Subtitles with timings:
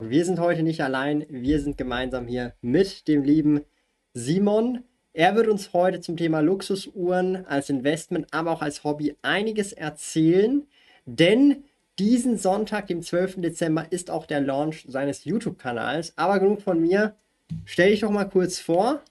[0.00, 3.62] Wir sind heute nicht allein, wir sind gemeinsam hier mit dem lieben
[4.14, 4.84] Simon.
[5.12, 10.64] Er wird uns heute zum Thema Luxusuhren als Investment, aber auch als Hobby einiges erzählen,
[11.04, 11.64] denn
[11.98, 13.40] diesen Sonntag, dem 12.
[13.40, 16.12] Dezember, ist auch der Launch seines YouTube-Kanals.
[16.14, 17.16] Aber genug von mir.
[17.64, 19.02] Stell dich doch mal kurz vor,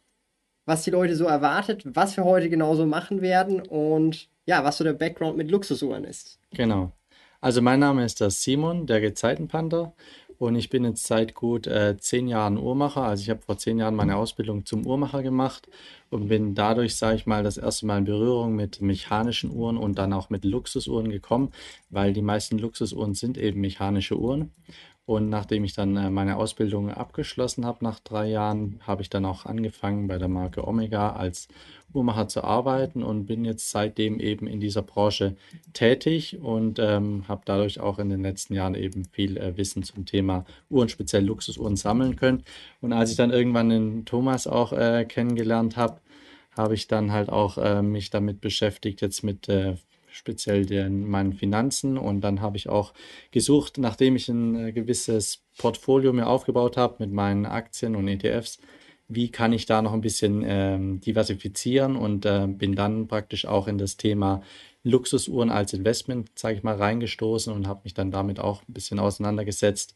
[0.65, 4.85] was die Leute so erwartet, was wir heute genauso machen werden und ja, was so
[4.85, 6.39] der Background mit Luxusuhren ist.
[6.51, 6.93] Genau.
[7.41, 9.93] Also mein Name ist der Simon, der Gezeitenpanther
[10.39, 13.03] und ich bin jetzt seit gut äh, zehn Jahren Uhrmacher.
[13.03, 15.67] Also ich habe vor zehn Jahren meine Ausbildung zum Uhrmacher gemacht
[16.09, 19.97] und bin dadurch, sage ich mal, das erste Mal in Berührung mit mechanischen Uhren und
[19.97, 21.51] dann auch mit Luxusuhren gekommen,
[21.89, 24.51] weil die meisten Luxusuhren sind eben mechanische Uhren.
[25.07, 29.23] Und nachdem ich dann äh, meine Ausbildung abgeschlossen habe nach drei Jahren, habe ich dann
[29.23, 31.47] auch angefangen bei der Marke Omega als
[31.93, 35.37] Uhrmacher zu arbeiten und bin jetzt seitdem eben in dieser Branche
[35.71, 40.05] tätig und ähm, habe dadurch auch in den letzten Jahren eben viel äh, Wissen zum
[40.05, 42.43] Thema Uhren, speziell Luxusuhren sammeln können.
[42.81, 46.01] Und als ich dann irgendwann den Thomas auch äh, kennengelernt habe,
[46.51, 49.77] habe ich dann halt auch äh, mich damit beschäftigt, jetzt mit äh,
[50.17, 51.97] speziell den, meinen Finanzen.
[51.97, 52.93] Und dann habe ich auch
[53.31, 58.59] gesucht, nachdem ich ein äh, gewisses Portfolio mir aufgebaut habe mit meinen Aktien und ETFs,
[59.07, 63.67] wie kann ich da noch ein bisschen ähm, diversifizieren und äh, bin dann praktisch auch
[63.67, 64.41] in das Thema
[64.83, 68.99] Luxusuhren als Investment, sage ich mal, reingestoßen und habe mich dann damit auch ein bisschen
[68.99, 69.95] auseinandergesetzt.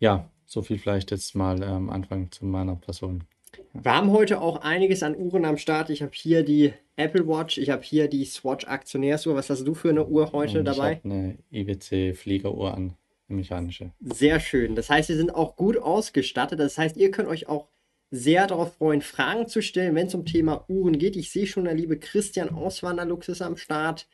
[0.00, 3.24] Ja, so viel vielleicht jetzt mal am ähm, Anfang zu meiner Person.
[3.82, 5.90] Wir haben heute auch einiges an Uhren am Start.
[5.90, 9.34] Ich habe hier die Apple Watch, ich habe hier die Swatch Aktionärsuhr.
[9.34, 10.92] Was hast du für eine Uhr heute Und dabei?
[10.92, 12.94] Ich habe eine IWC Fliegeruhr an,
[13.28, 13.92] eine mechanische.
[14.00, 14.74] Sehr schön.
[14.74, 16.58] Das heißt, wir sind auch gut ausgestattet.
[16.58, 17.68] Das heißt, ihr könnt euch auch
[18.10, 21.16] sehr darauf freuen, Fragen zu stellen, wenn es um Thema Uhren geht.
[21.16, 24.06] Ich sehe schon, der liebe Christian Auswanderlux ist am Start.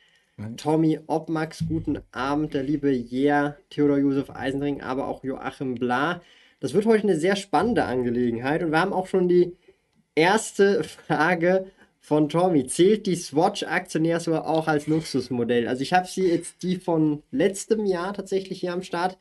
[0.57, 6.21] Tommy Obmax, guten Abend, der liebe Jer, Theodor Josef Eisenring, aber auch Joachim Bla.
[6.63, 9.51] Das wird heute eine sehr spannende Angelegenheit und wir haben auch schon die
[10.15, 11.65] erste Frage
[11.99, 12.67] von Tommy.
[12.67, 15.67] Zählt die Swatch Aktionärsuhr auch als Luxusmodell?
[15.67, 19.17] Also ich habe sie jetzt die von letztem Jahr tatsächlich hier am Start.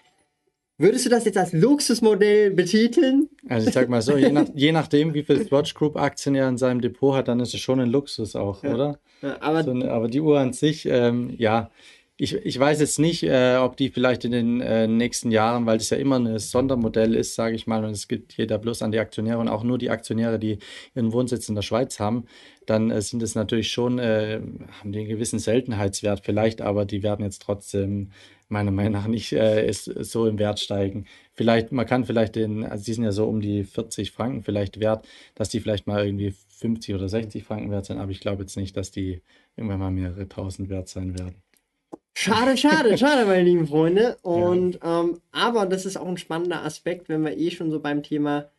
[0.78, 3.28] Würdest du das jetzt als Luxusmodell betiteln?
[3.48, 6.48] Also ich sag mal so, je, nach, je nachdem, wie viel Swatch Group Aktien er
[6.48, 8.72] in seinem Depot hat, dann ist es schon ein Luxus auch, ja.
[8.72, 8.98] oder?
[9.20, 11.72] Ja, aber, so, aber die Uhr an sich, ähm, ja,
[12.22, 15.78] ich, ich weiß jetzt nicht, äh, ob die vielleicht in den äh, nächsten Jahren, weil
[15.78, 18.92] das ja immer ein Sondermodell ist, sage ich mal, und es gibt jeder bloß an
[18.92, 20.58] die Aktionäre und auch nur die Aktionäre, die
[20.94, 22.26] ihren Wohnsitz in der Schweiz haben,
[22.64, 24.40] dann äh, sind es natürlich schon, äh,
[24.78, 28.12] haben die einen gewissen Seltenheitswert vielleicht, aber die werden jetzt trotzdem
[28.48, 31.06] meiner Meinung nach nicht äh, ist, so im Wert steigen.
[31.32, 34.78] Vielleicht, man kann vielleicht den, also die sind ja so um die 40 Franken vielleicht
[34.78, 38.42] wert, dass die vielleicht mal irgendwie 50 oder 60 Franken wert sind, aber ich glaube
[38.42, 39.22] jetzt nicht, dass die
[39.56, 41.41] irgendwann mal mehrere tausend wert sein werden.
[42.14, 44.16] Schade, schade, schade, meine lieben Freunde.
[44.22, 45.00] Und ja.
[45.00, 48.50] ähm, aber das ist auch ein spannender Aspekt, wenn wir eh schon so beim Thema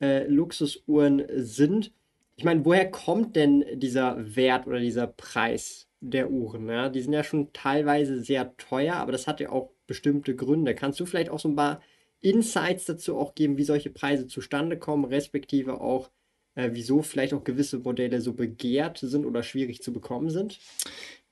[0.00, 1.92] äh, Luxusuhren sind.
[2.36, 6.68] Ich meine, woher kommt denn dieser Wert oder dieser Preis der Uhren?
[6.68, 6.88] Ja?
[6.88, 10.74] Die sind ja schon teilweise sehr teuer, aber das hat ja auch bestimmte Gründe.
[10.74, 11.82] Kannst du vielleicht auch so ein paar
[12.20, 16.10] Insights dazu auch geben, wie solche Preise zustande kommen, respektive auch,
[16.54, 20.58] äh, wieso vielleicht auch gewisse Modelle so begehrt sind oder schwierig zu bekommen sind?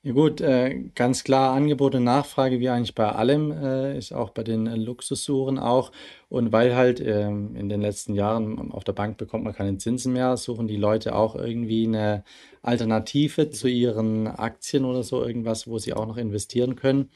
[0.04, 4.30] Ja gut, äh, ganz klar Angebot und Nachfrage, wie eigentlich bei allem, äh, ist auch
[4.30, 5.90] bei den äh, Luxusuhren auch.
[6.28, 10.12] Und weil halt ähm, in den letzten Jahren auf der Bank bekommt man keine Zinsen
[10.12, 12.22] mehr, suchen die Leute auch irgendwie eine
[12.62, 17.10] Alternative zu ihren Aktien oder so, irgendwas, wo sie auch noch investieren können.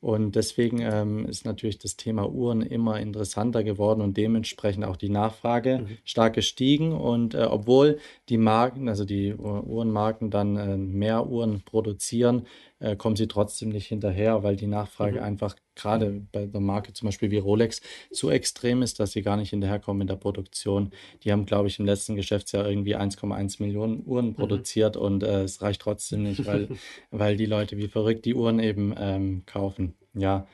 [0.00, 5.08] Und deswegen ähm, ist natürlich das Thema Uhren immer interessanter geworden und dementsprechend auch die
[5.08, 5.98] Nachfrage mhm.
[6.04, 6.92] stark gestiegen.
[6.92, 7.98] Und äh, obwohl
[8.28, 12.46] die Marken, also die Uhrenmarken dann äh, mehr Uhren produzieren,
[12.80, 15.24] äh, kommen sie trotzdem nicht hinterher, weil die Nachfrage mhm.
[15.24, 17.80] einfach gerade bei der Marke zum Beispiel wie Rolex
[18.10, 20.90] so extrem ist, dass sie gar nicht hinterherkommen in der Produktion.
[21.22, 24.34] Die haben, glaube ich, im letzten Geschäftsjahr irgendwie 1,1 Millionen Uhren mhm.
[24.34, 26.68] produziert und äh, es reicht trotzdem nicht, weil,
[27.10, 29.94] weil die Leute wie verrückt die Uhren eben ähm, kaufen.
[30.14, 30.46] Ja.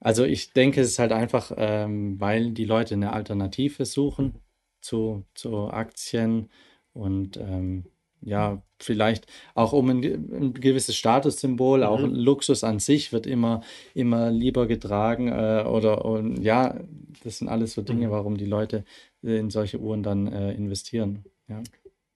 [0.00, 4.40] Also ich denke, es ist halt einfach, ähm, weil die Leute eine Alternative suchen
[4.80, 6.50] zu, zu Aktien
[6.92, 7.86] und ähm,
[8.20, 11.84] ja, vielleicht auch um ein, ein gewisses Statussymbol, mhm.
[11.84, 13.62] auch ein Luxus an sich wird immer,
[13.94, 16.78] immer lieber getragen äh, oder und, ja,
[17.24, 18.12] das sind alles so Dinge, mhm.
[18.12, 18.84] warum die Leute
[19.22, 21.24] in solche Uhren dann äh, investieren.
[21.48, 21.62] Ja.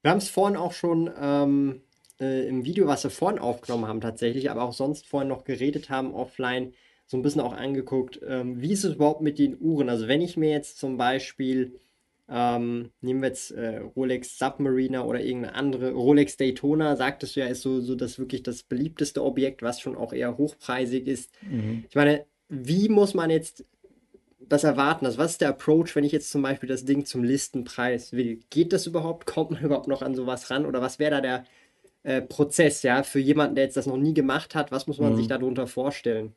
[0.02, 1.82] Wir haben es vorhin auch schon ähm,
[2.20, 5.90] äh, im Video, was wir vorhin aufgenommen haben tatsächlich, aber auch sonst vorhin noch geredet
[5.90, 6.74] haben offline,
[7.06, 9.88] so ein bisschen auch angeguckt, ähm, wie ist es überhaupt mit den Uhren?
[9.88, 11.80] Also wenn ich mir jetzt zum Beispiel
[12.32, 15.90] ähm, nehmen wir jetzt äh, Rolex Submariner oder irgendeine andere.
[15.90, 19.96] Rolex Daytona, sagtest du ja, ist so, so das wirklich das beliebteste Objekt, was schon
[19.96, 21.32] auch eher hochpreisig ist.
[21.42, 21.84] Mhm.
[21.88, 23.64] Ich meine, wie muss man jetzt
[24.38, 25.06] das erwarten?
[25.06, 28.38] Also, was ist der Approach, wenn ich jetzt zum Beispiel das Ding zum Listenpreis will?
[28.48, 29.26] Geht das überhaupt?
[29.26, 30.66] Kommt man überhaupt noch an sowas ran?
[30.66, 31.44] Oder was wäre da der
[32.04, 34.70] äh, Prozess, ja, für jemanden, der jetzt das noch nie gemacht hat?
[34.70, 35.16] Was muss man mhm.
[35.16, 36.34] sich darunter vorstellen?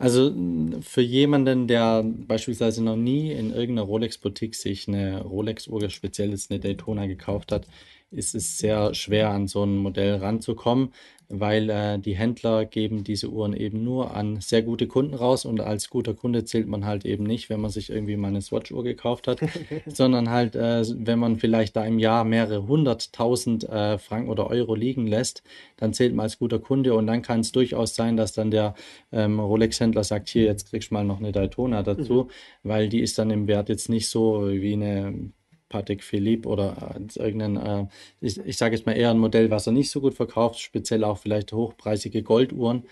[0.00, 0.32] Also
[0.80, 6.58] für jemanden, der beispielsweise noch nie in irgendeiner Rolex-Boutique sich eine Rolex-Uhr, speziell jetzt eine
[6.58, 7.66] Daytona gekauft hat,
[8.10, 10.94] ist es sehr schwer, an so ein Modell ranzukommen
[11.30, 15.60] weil äh, die Händler geben diese Uhren eben nur an sehr gute Kunden raus und
[15.60, 18.82] als guter Kunde zählt man halt eben nicht, wenn man sich irgendwie mal eine Swatch-Uhr
[18.82, 19.40] gekauft hat,
[19.86, 24.74] sondern halt, äh, wenn man vielleicht da im Jahr mehrere hunderttausend äh, Franken oder Euro
[24.74, 25.44] liegen lässt,
[25.76, 28.74] dann zählt man als guter Kunde und dann kann es durchaus sein, dass dann der
[29.12, 32.68] ähm, Rolex-Händler sagt, hier, jetzt kriegst du mal noch eine Daytona dazu, mhm.
[32.68, 35.30] weil die ist dann im Wert jetzt nicht so wie eine
[35.70, 37.86] Patek Philippe oder äh, irgendein, äh,
[38.20, 41.04] ich, ich sage jetzt mal eher ein Modell, was er nicht so gut verkauft, speziell
[41.04, 42.84] auch vielleicht hochpreisige Golduhren.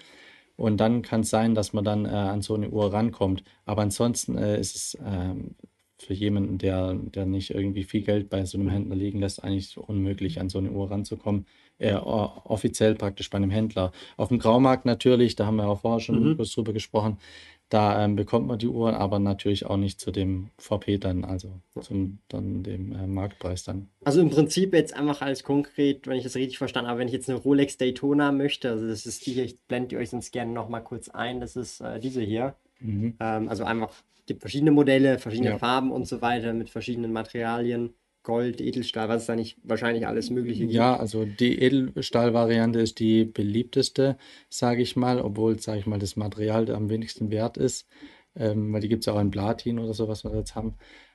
[0.56, 3.44] Und dann kann es sein, dass man dann äh, an so eine Uhr rankommt.
[3.66, 5.54] Aber ansonsten äh, ist es ähm,
[5.98, 9.76] für jemanden, der, der nicht irgendwie viel Geld bei so einem Händler liegen lässt, eigentlich
[9.76, 11.46] unmöglich, an so eine Uhr ranzukommen.
[11.78, 13.92] Äh, offiziell praktisch bei einem Händler.
[14.16, 16.36] Auf dem Graumarkt natürlich, da haben wir auch vorher schon mhm.
[16.36, 17.18] kurz drüber gesprochen,
[17.68, 21.60] da ähm, bekommt man die Uhren, aber natürlich auch nicht zu dem VP dann, also
[21.80, 23.88] zum dann dem äh, Marktpreis dann.
[24.04, 27.14] Also im Prinzip jetzt einfach als konkret, wenn ich das richtig verstanden habe, wenn ich
[27.14, 30.52] jetzt eine Rolex Daytona möchte, also das ist die hier, ich blende euch sonst gerne
[30.52, 32.54] nochmal kurz ein, das ist äh, diese hier.
[32.80, 33.16] Mhm.
[33.20, 35.58] Ähm, also einfach, es gibt verschiedene Modelle, verschiedene ja.
[35.58, 37.94] Farben und so weiter mit verschiedenen Materialien.
[38.28, 40.74] Gold, Edelstahl, was es da nicht wahrscheinlich alles Mögliche gibt.
[40.74, 44.18] Ja, also die Edelstahl-Variante ist die beliebteste,
[44.50, 47.88] sage ich mal, obwohl, sage ich mal, das Material am wenigsten wert ist,
[48.36, 50.74] ähm, weil die gibt es ja auch in Platin oder so, was wir jetzt haben.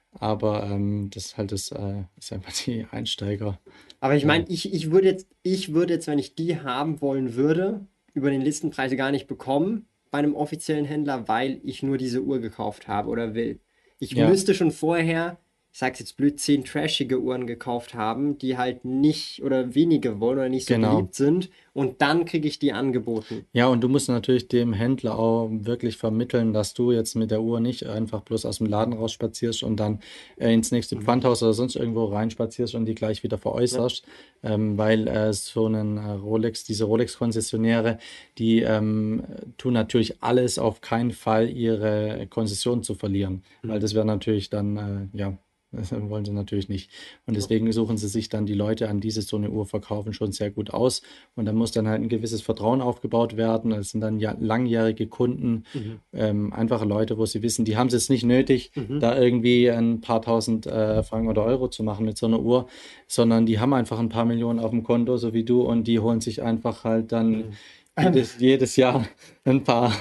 [0.09, 3.59] Aber ähm, das ist halt das, äh, ist einfach die Einsteiger.
[3.99, 7.35] Aber ich meine, ich, ich würde jetzt, ich würde jetzt, wenn ich die haben wollen
[7.35, 12.23] würde, über den Listenpreis gar nicht bekommen bei einem offiziellen Händler, weil ich nur diese
[12.23, 13.59] Uhr gekauft habe oder will.
[13.99, 14.27] Ich ja.
[14.27, 15.37] müsste schon vorher
[15.73, 20.37] ich sag's jetzt blöd, zehn trashige Uhren gekauft haben, die halt nicht oder wenige wollen
[20.37, 20.97] oder nicht so genau.
[20.97, 21.49] beliebt sind.
[21.73, 23.47] Und dann kriege ich die angeboten.
[23.53, 27.41] Ja, und du musst natürlich dem Händler auch wirklich vermitteln, dass du jetzt mit der
[27.41, 29.99] Uhr nicht einfach bloß aus dem Laden rausspazierst und dann
[30.37, 31.01] äh, ins nächste mhm.
[31.01, 34.05] Pfandhaus oder sonst irgendwo reinspazierst und die gleich wieder veräußerst.
[34.43, 34.51] Ja.
[34.51, 37.97] Ähm, weil äh, so ein äh, Rolex, diese Rolex-Konzessionäre,
[38.37, 39.23] die ähm,
[39.57, 43.41] tun natürlich alles auf keinen Fall ihre Konzession zu verlieren.
[43.63, 43.69] Mhm.
[43.69, 45.35] Weil das wäre natürlich dann, äh, ja,
[45.73, 46.91] wollen sie natürlich nicht.
[47.25, 50.31] Und deswegen suchen sie sich dann die Leute an, die so eine Uhr verkaufen, schon
[50.31, 51.01] sehr gut aus.
[51.35, 53.71] Und dann muss dann halt ein gewisses Vertrauen aufgebaut werden.
[53.71, 55.99] Das sind dann ja langjährige Kunden, mhm.
[56.13, 58.99] ähm, einfache Leute, wo sie wissen, die haben es jetzt nicht nötig, mhm.
[58.99, 62.67] da irgendwie ein paar tausend äh, Franken oder Euro zu machen mit so einer Uhr,
[63.07, 65.99] sondern die haben einfach ein paar Millionen auf dem Konto, so wie du, und die
[65.99, 67.53] holen sich einfach halt dann mhm.
[67.99, 69.05] jedes, jedes Jahr
[69.45, 69.93] ein paar.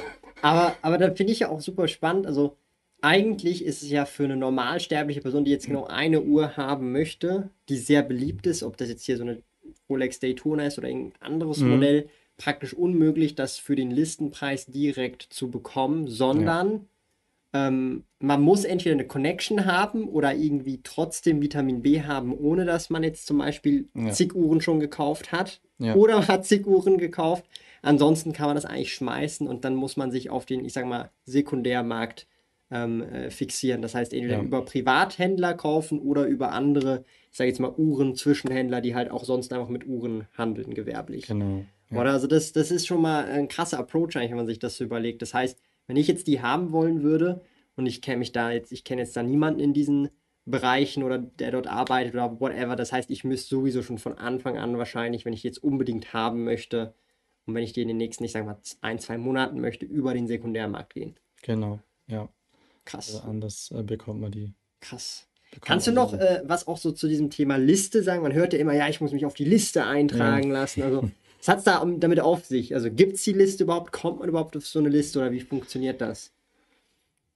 [0.42, 2.26] Aber, aber da finde ich ja auch super spannend.
[2.26, 2.56] Also
[3.02, 7.50] eigentlich ist es ja für eine normalsterbliche Person, die jetzt genau eine Uhr haben möchte,
[7.68, 9.42] die sehr beliebt ist, ob das jetzt hier so eine
[9.90, 11.70] Rolex Daytona ist oder ein anderes mhm.
[11.70, 16.86] Modell, praktisch unmöglich, das für den Listenpreis direkt zu bekommen, sondern
[17.52, 17.68] ja.
[17.68, 22.88] ähm, man muss entweder eine Connection haben oder irgendwie trotzdem Vitamin B haben, ohne dass
[22.88, 24.10] man jetzt zum Beispiel ja.
[24.10, 25.94] zig Uhren schon gekauft hat ja.
[25.94, 27.44] oder man hat zig Uhren gekauft.
[27.82, 30.86] Ansonsten kann man das eigentlich schmeißen und dann muss man sich auf den, ich sag
[30.86, 32.28] mal, Sekundärmarkt
[32.72, 33.82] ähm, äh, fixieren.
[33.82, 34.42] Das heißt, entweder ja.
[34.42, 39.24] über Privathändler kaufen oder über andere, ich sage jetzt mal Uhren, Zwischenhändler, die halt auch
[39.24, 41.26] sonst einfach mit Uhren handeln, gewerblich.
[41.26, 41.64] Genau.
[41.90, 42.00] Ja.
[42.00, 44.76] Oder also das, das ist schon mal ein krasser Approach eigentlich, wenn man sich das
[44.76, 45.20] so überlegt.
[45.20, 47.42] Das heißt, wenn ich jetzt die haben wollen würde
[47.76, 50.08] und ich kenne mich da jetzt, ich kenne jetzt da niemanden in diesen
[50.44, 52.74] Bereichen oder der dort arbeitet oder whatever.
[52.74, 56.44] Das heißt, ich müsste sowieso schon von Anfang an wahrscheinlich, wenn ich jetzt unbedingt haben
[56.44, 56.94] möchte
[57.44, 60.14] und wenn ich die in den nächsten, ich sage mal, ein, zwei Monaten möchte, über
[60.14, 61.16] den Sekundärmarkt gehen.
[61.42, 62.28] Genau, ja.
[62.84, 63.14] Krass.
[63.14, 64.54] Also anders äh, bekommt man die.
[64.80, 65.26] Krass.
[65.60, 68.22] Kannst du noch äh, was auch so zu diesem Thema Liste sagen?
[68.22, 70.60] Man hört ja immer, ja, ich muss mich auf die Liste eintragen ja.
[70.60, 70.82] lassen.
[70.82, 72.74] Also, was hat es da damit auf sich?
[72.74, 73.92] Also, gibt es die Liste überhaupt?
[73.92, 76.32] Kommt man überhaupt auf so eine Liste oder wie funktioniert das?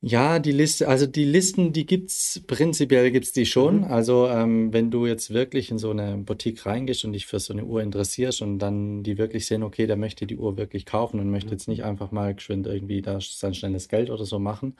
[0.03, 3.79] Ja, die Liste, also die Listen, die gibt's, prinzipiell gibt's die schon.
[3.79, 3.85] Mhm.
[3.85, 7.53] Also ähm, wenn du jetzt wirklich in so eine Boutique reingehst und dich für so
[7.53, 11.19] eine Uhr interessierst und dann die wirklich sehen, okay, der möchte die Uhr wirklich kaufen
[11.19, 14.77] und möchte jetzt nicht einfach mal geschwind irgendwie da sein schnelles Geld oder so machen,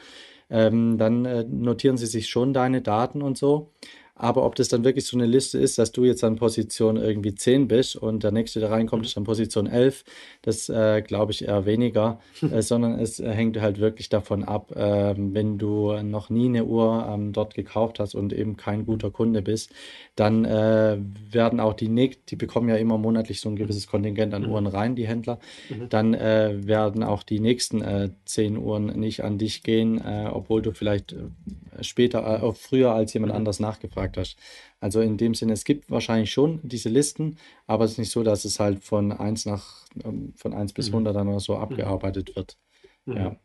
[0.51, 3.73] ähm, dann äh, notieren sie sich schon deine Daten und so.
[4.19, 7.35] Aber ob das dann wirklich so eine Liste ist, dass du jetzt an Position irgendwie
[7.35, 10.05] 10 bist und der nächste, der reinkommt, ist an Position 11,
[10.41, 12.19] das äh, glaube ich eher weniger,
[12.51, 16.65] äh, sondern es äh, hängt halt wirklich davon ab, ähm, wenn du noch nie eine
[16.65, 19.71] Uhr ähm, dort gekauft hast und eben kein guter Kunde bist,
[20.15, 20.97] dann äh,
[21.31, 24.67] werden auch die nächsten, die bekommen ja immer monatlich so ein gewisses Kontingent an Uhren
[24.67, 25.39] rein, die Händler,
[25.91, 30.63] dann äh, werden auch die nächsten äh, 10 Uhren nicht an dich gehen, äh, obwohl
[30.63, 31.19] du vielleicht äh,
[31.83, 34.37] später, äh, früher als jemand anders nachgefragt hast.
[34.81, 38.23] Also in dem Sinne, es gibt wahrscheinlich schon diese Listen, aber es ist nicht so,
[38.23, 42.37] dass es halt von 1 nach, ähm, von 1 bis 100 dann oder so abgearbeitet
[42.37, 42.57] wird.
[43.07, 43.37] Ja.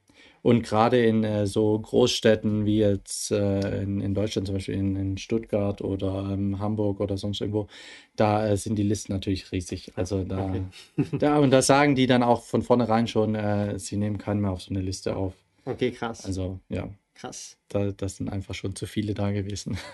[0.44, 4.96] Und gerade in äh, so Großstädten wie jetzt äh, in, in Deutschland, zum Beispiel in,
[4.96, 7.68] in Stuttgart oder ähm, Hamburg oder sonst irgendwo,
[8.16, 9.92] da äh, sind die Listen natürlich riesig.
[9.96, 10.56] Also da,
[11.12, 14.52] da, und da sagen die dann auch von vornherein schon, äh, sie nehmen keinen mehr
[14.52, 15.34] auf so eine Liste auf.
[15.66, 16.26] Okay, krass.
[16.26, 17.58] Also ja, Krass.
[17.68, 19.78] da, das sind einfach schon zu viele da gewesen.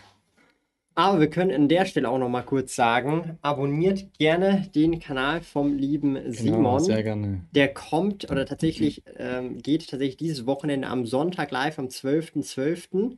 [0.97, 5.41] Aber wir können an der Stelle auch noch mal kurz sagen, abonniert gerne den Kanal
[5.41, 6.79] vom lieben Genau, Simon.
[6.79, 7.45] sehr gerne.
[7.51, 13.15] Der kommt oder tatsächlich ähm, geht tatsächlich dieses Wochenende am Sonntag live am 12.12.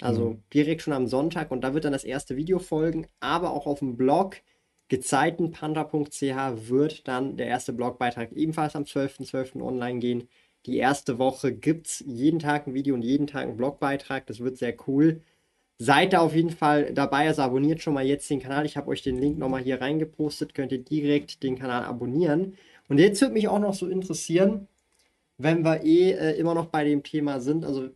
[0.00, 3.66] Also direkt schon am Sonntag und da wird dann das erste Video folgen, aber auch
[3.66, 4.36] auf dem Blog
[4.88, 6.22] gezeitenpanda.ch
[6.70, 9.60] wird dann der erste Blogbeitrag ebenfalls am 12.12.
[9.60, 10.26] online gehen.
[10.64, 14.26] Die erste Woche gibt es jeden Tag ein Video und jeden Tag einen Blogbeitrag.
[14.26, 15.20] Das wird sehr cool.
[15.82, 18.66] Seid da auf jeden Fall dabei, also abonniert schon mal jetzt den Kanal.
[18.66, 22.52] Ich habe euch den Link nochmal hier reingepostet, könnt ihr direkt den Kanal abonnieren.
[22.90, 24.68] Und jetzt würde mich auch noch so interessieren,
[25.38, 27.88] wenn wir eh äh, immer noch bei dem Thema sind, also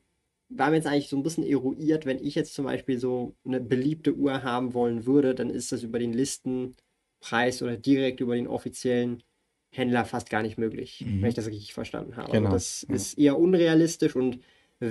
[0.49, 3.61] wir haben jetzt eigentlich so ein bisschen eruiert, wenn ich jetzt zum Beispiel so eine
[3.61, 8.47] beliebte Uhr haben wollen würde, dann ist das über den Listenpreis oder direkt über den
[8.47, 9.23] offiziellen
[9.69, 12.33] Händler fast gar nicht möglich, wenn ich das richtig verstanden habe.
[12.33, 12.95] Genau, Also das ja.
[12.95, 14.39] ist eher unrealistisch und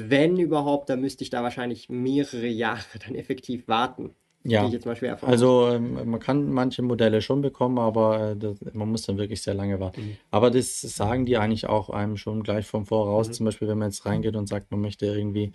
[0.09, 4.11] wenn überhaupt, dann müsste ich da wahrscheinlich mehrere Jahre dann effektiv warten.
[4.45, 4.69] Ja,
[5.21, 9.41] also ähm, man kann manche Modelle schon bekommen, aber äh, das, man muss dann wirklich
[9.41, 10.17] sehr lange warten.
[10.31, 13.31] Aber das sagen die eigentlich auch einem schon gleich vom Voraus.
[13.31, 15.53] Zum Beispiel, wenn man jetzt reingeht und sagt, man möchte irgendwie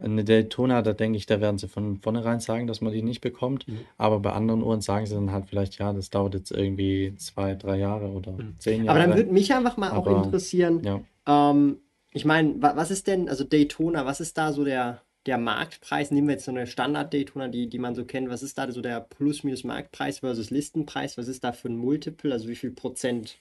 [0.00, 3.20] eine Daytona, da denke ich, da werden sie von vornherein sagen, dass man die nicht
[3.20, 3.66] bekommt.
[3.96, 7.54] Aber bei anderen Uhren sagen sie dann halt vielleicht, ja, das dauert jetzt irgendwie zwei,
[7.54, 9.10] drei Jahre oder zehn Aber Jahre.
[9.10, 11.00] dann würde mich einfach mal auch Aber, interessieren, ja.
[11.26, 11.78] ähm,
[12.12, 16.10] ich meine, wa was ist denn, also Daytona, was ist da so der, der Marktpreis?
[16.10, 18.80] Nehmen wir jetzt so eine Standard-Daytona, die, die man so kennt, was ist da so
[18.80, 21.18] der Plus-Minus-Marktpreis versus Listenpreis?
[21.18, 22.32] Was ist da für ein Multiple?
[22.32, 23.38] Also wie viel Prozent?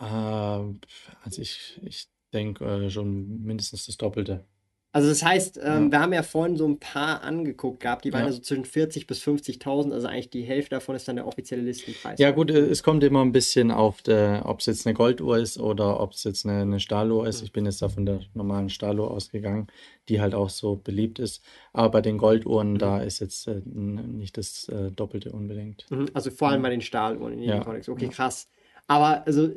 [0.00, 4.44] Äh, also ich, ich denke äh, schon mindestens das Doppelte.
[4.92, 5.90] Also das heißt, ähm, Ja.
[5.92, 8.26] wir haben ja vorhin so ein paar angeguckt gehabt, die waren Ja.
[8.26, 11.62] ja so zwischen 40 bis 50.000, also eigentlich die Hälfte davon ist dann der offizielle
[11.62, 12.18] Listenpreis.
[12.18, 15.58] Ja, gut, äh, es kommt immer ein bisschen auf, ob es jetzt eine Golduhr ist
[15.60, 17.42] oder ob es jetzt eine, eine Stahluhr ist.
[17.42, 19.68] Ich bin jetzt da von der normalen Stahluhr ausgegangen,
[20.08, 21.40] die halt auch so beliebt ist.
[21.72, 25.86] Aber bei den Golduhren, da ist jetzt äh, nicht das äh, Doppelte unbedingt.
[25.90, 27.88] Mhm, Also vor allem bei den Stahluhren in jedem Ja, Kontext.
[27.88, 28.48] Okay, krass.
[28.88, 29.50] Aber also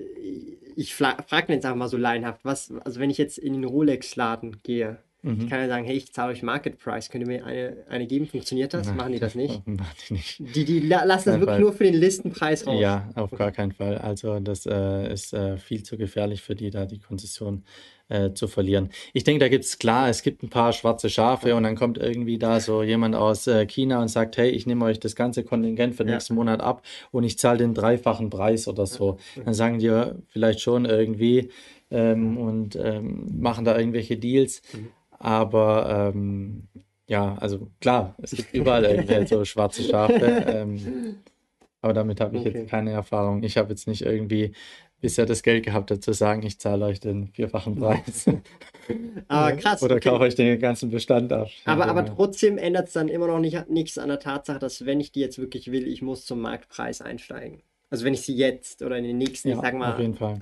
[0.76, 1.24] ich frage
[1.54, 5.42] jetzt einfach mal so laienhaft, was, also wenn ich jetzt in den Rolex-Laden gehe, Mhm.
[5.42, 8.06] ich kann ja sagen, hey, ich zahle euch Market Price, könnt ihr mir eine, eine
[8.08, 8.28] geben?
[8.28, 8.94] Funktioniert das?
[8.94, 9.62] Machen die das nicht?
[9.68, 10.40] Machen die nicht.
[10.40, 12.80] Die, die la lassen das Nein, wirklich weil- nur für den Listenpreis raus.
[12.82, 13.98] Ja, auf gar keinen Fall.
[13.98, 17.64] Also das äh, ist äh, viel zu gefährlich für die, da die Konzession
[18.10, 18.90] äh, zu verlieren.
[19.14, 21.98] Ich denke, da gibt es klar, es gibt ein paar schwarze Schafe und dann kommt
[21.98, 25.44] irgendwie da so jemand aus äh, China und sagt, hey, ich nehme euch das ganze
[25.44, 26.12] Kontingent für Ja.
[26.14, 29.18] nächsten Monat ab und ich zahle den dreifachen Preis oder so.
[29.46, 31.50] Dann sagen die ja vielleicht schon irgendwie
[31.92, 34.62] ähm, und ähm, machen da irgendwelche Deals.
[35.20, 36.68] Aber ähm,
[37.08, 40.26] ja, also klar, es gibt überall irgendwelche so schwarze Schafe.
[40.48, 41.24] Ähm,
[41.82, 42.60] aber damit habe ich Okay.
[42.60, 43.44] jetzt keine Erfahrung.
[43.44, 44.54] Ich habe jetzt nicht irgendwie
[45.04, 48.26] bisher das Geld gehabt, dazu sagen, ich zahle euch den vierfachen Preis.
[49.28, 49.84] Aber krass.
[49.84, 50.10] Oder okay.
[50.10, 51.50] kaufe euch den ganzen Bestand ab.
[51.66, 55.00] Aber, aber trotzdem ändert es dann immer noch nicht, nichts an der Tatsache, dass wenn
[55.00, 57.62] ich die jetzt wirklich will, ich muss zum Marktpreis einsteigen.
[57.90, 60.16] Also wenn ich sie jetzt oder in den nächsten, ich Ja, sag auf mal, jeden
[60.16, 60.40] Fall.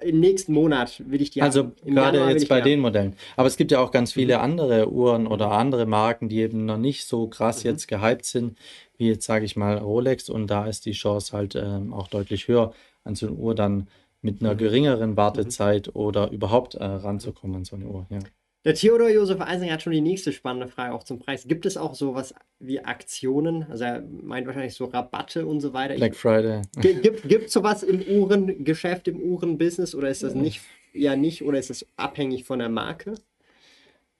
[0.00, 1.72] im nächsten Monat will ich die Also haben.
[1.84, 3.14] Im gerade Januar jetzt ich bei den Modellen.
[3.36, 4.42] Aber es gibt ja auch ganz viele Mhm.
[4.44, 7.70] andere Uhren oder andere Marken, die eben noch nicht so krass Mhm.
[7.70, 8.56] jetzt gehypt sind,
[8.96, 10.28] wie jetzt sage ich mal Rolex.
[10.30, 12.72] Und da ist die Chance halt ähm, auch deutlich höher,
[13.04, 13.88] an so eine Uhr dann
[14.24, 14.48] mit Mhm.
[14.48, 18.06] einer geringeren Wartezeit oder überhaupt äh, ranzukommen an so eine Uhr.
[18.10, 18.18] Ja.
[18.64, 21.46] Der Theodor Josef Eisinger hat schon die nächste spannende Frage auch zum Preis.
[21.46, 23.66] Gibt es auch sowas wie Aktionen?
[23.70, 25.94] Also er meint wahrscheinlich so Rabatte und so weiter.
[25.96, 26.62] Black Friday.
[26.80, 30.62] Gi- Gibt gibt sowas im Uhrengeschäft, im Uhrenbusiness oder ist das nicht,
[30.94, 33.14] ja nicht, oder ist das abhängig von der Marke?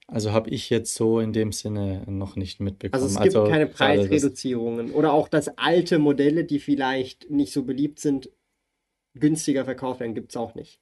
[0.07, 3.01] Also habe ich jetzt so in dem Sinne noch nicht mitbekommen.
[3.03, 7.63] Also es gibt Also keine Preisreduzierungen oder auch, dass alte Modelle, die vielleicht nicht so
[7.63, 8.29] beliebt sind,
[9.15, 10.79] günstiger verkauft werden, gibt es auch nicht.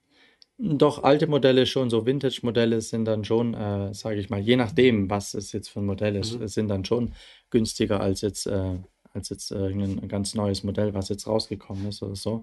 [0.60, 5.10] Doch, alte Modelle schon, so Vintage-Modelle sind dann schon, äh, sage ich mal, je nachdem,
[5.10, 6.48] was es jetzt für ein Modell ist, Mhm.
[6.48, 7.14] sind dann schon
[7.50, 8.78] günstiger als jetzt, äh,
[9.14, 12.42] als jetzt äh, irgendein ganz neues Modell, was jetzt rausgekommen ist oder so.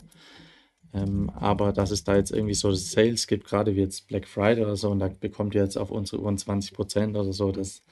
[0.93, 4.65] Ähm, aber dass es da jetzt irgendwie so Sales gibt, gerade wie jetzt Black Friday
[4.65, 7.83] oder so, und da bekommt ihr jetzt auf unsere Uhren 20% oder so, das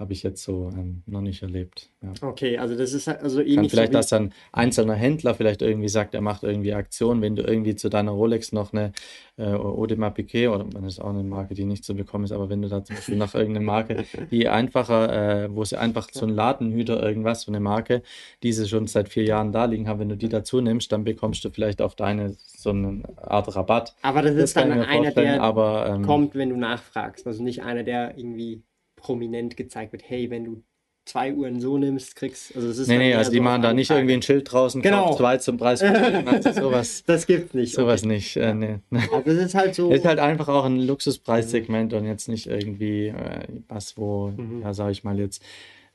[0.00, 1.90] habe ich jetzt so ähm, noch nicht erlebt.
[2.00, 2.14] Ja.
[2.22, 5.60] Okay, also das ist halt also Kann ähnlich vielleicht, so dass dann einzelner Händler vielleicht
[5.60, 8.92] irgendwie sagt, er macht irgendwie Aktion, wenn du irgendwie zu deiner Rolex noch eine
[9.36, 12.48] äh, Audemars Piguet oder das ist auch eine Marke, die nicht zu bekommen ist, aber
[12.48, 16.24] wenn du da zum Beispiel nach irgendeiner Marke, die einfacher, äh, wo sie einfach so
[16.24, 18.02] ein Ladenhüter irgendwas, so eine Marke,
[18.42, 21.04] die sie schon seit vier Jahren da liegen haben, wenn du die dazu nimmst, dann
[21.04, 23.94] bekommst du vielleicht auf deine so eine Art Rabatt.
[24.00, 27.26] Aber das Das ist kann dann einer, der aber ähm, kommt, wenn du nachfragst.
[27.26, 28.62] Also nicht einer, der irgendwie
[29.00, 30.62] prominent gezeigt wird, hey, wenn du
[31.06, 32.54] zwei Uhren so nimmst, kriegst.
[32.54, 34.80] Also es ist nee, nee, also die so machen da nicht irgendwie ein Schild draußen,
[34.82, 35.16] Genau.
[35.16, 37.74] zwei zum Preis also sowas, Das gibt's nicht.
[37.74, 38.36] sowas nicht.
[38.36, 38.78] Äh, nee.
[39.12, 39.90] Also es ist halt so.
[39.90, 44.62] Es ist halt einfach auch ein Luxuspreissegment und jetzt nicht irgendwie äh, was, wo, Mhm.
[44.62, 45.42] ja, sage ich mal, jetzt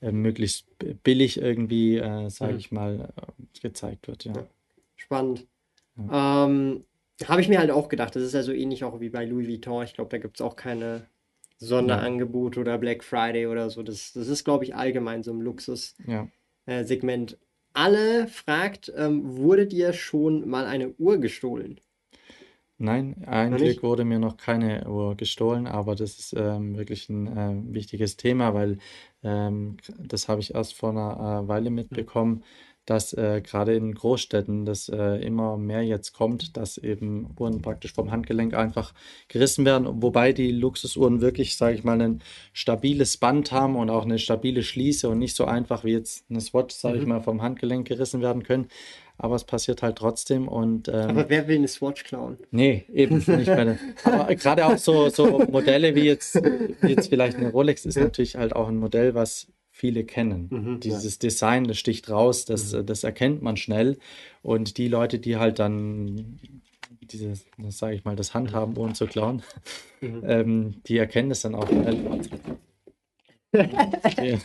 [0.01, 0.65] äh, möglichst
[1.03, 2.59] billig irgendwie, äh, sage Mhm.
[2.59, 4.25] ich mal, äh, gezeigt wird.
[4.25, 4.33] Ja.
[4.35, 4.43] Ja.
[4.97, 5.45] Spannend.
[6.11, 6.83] Ähm,
[7.23, 9.47] habe ich mir halt auch gedacht, das ist ja so ähnlich auch wie bei Louis
[9.47, 9.83] Vuitton.
[9.85, 11.03] Ich glaube, da gibt es auch keine
[11.57, 13.83] Sonderangebote oder Black Friday oder so.
[13.83, 15.43] Das, das ist, glaube ich, allgemein so im ja.
[15.45, 17.37] Luxus-Segment.
[17.73, 21.79] Alle fragt, ähm, wurde dir schon mal eine Uhr gestohlen?
[22.77, 23.83] Nein, ein nicht?
[23.83, 28.53] wurde mir noch keine Uhr gestohlen, aber das ist ähm, wirklich ein äh, wichtiges Thema,
[28.53, 28.79] weil
[29.23, 32.43] ähm, das habe ich erst vor einer äh, Weile mitbekommen,
[32.85, 37.93] dass äh, gerade in Großstädten das äh, immer mehr jetzt kommt, dass eben Uhren praktisch
[37.93, 38.93] vom Handgelenk einfach
[39.27, 42.21] gerissen werden, wobei die Luxusuhren wirklich, sage ich mal, ein
[42.53, 46.41] stabiles Band haben und auch eine stabile Schließe und nicht so einfach wie jetzt eine
[46.41, 47.09] Swatch, sage ich Mhm.
[47.09, 48.67] mal, vom Handgelenk gerissen werden können.
[49.17, 52.37] Aber es passiert halt trotzdem und ähm, Aber wer will eine Swatch klauen?
[52.51, 57.07] Nee, eben nicht bei der, Aber gerade auch so, so Modelle wie jetzt, wie jetzt
[57.07, 60.47] vielleicht eine Rolex ist natürlich halt auch ein Modell, was viele kennen.
[60.49, 63.97] Mhm, Dieses Design, das sticht raus, das, das erkennt man schnell.
[64.41, 66.39] Und die Leute, die halt dann
[67.01, 69.43] dieses, das sage ich mal, das Handhaben, Uhren zu klauen,
[70.01, 70.23] Mhm.
[70.27, 71.97] ähm, die erkennen das dann auch schnell.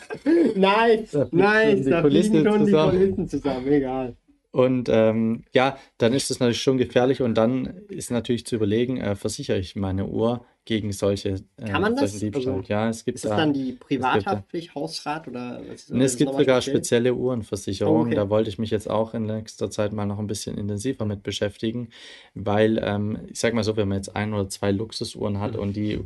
[0.54, 2.72] Nice, nice, die da fliegen schon die.
[2.72, 4.16] Kulissen zusammen, egal.
[4.52, 8.96] Und ähm, ja, dann ist das natürlich schon gefährlich und dann ist natürlich zu überlegen,
[8.96, 12.18] äh, versichere ich meine Uhr gegen solche äh, Kann man das?
[12.18, 12.54] Diebstahl?
[12.54, 16.04] Also, ja, es gibt Ist das da, dann die Privathaftpflicht, Hausrat oder was ist Nee,
[16.04, 16.76] es gibt sogar speziell?
[16.76, 18.02] spezielle Uhrenversicherungen.
[18.02, 18.14] Oh, okay.
[18.16, 21.22] Da wollte ich mich jetzt auch in nächster Zeit mal noch ein bisschen intensiver mit
[21.22, 21.88] beschäftigen,
[22.34, 25.60] weil ähm, ich sag mal so, wenn man jetzt ein oder zwei Luxusuhren hat Mhm.
[25.60, 26.00] und die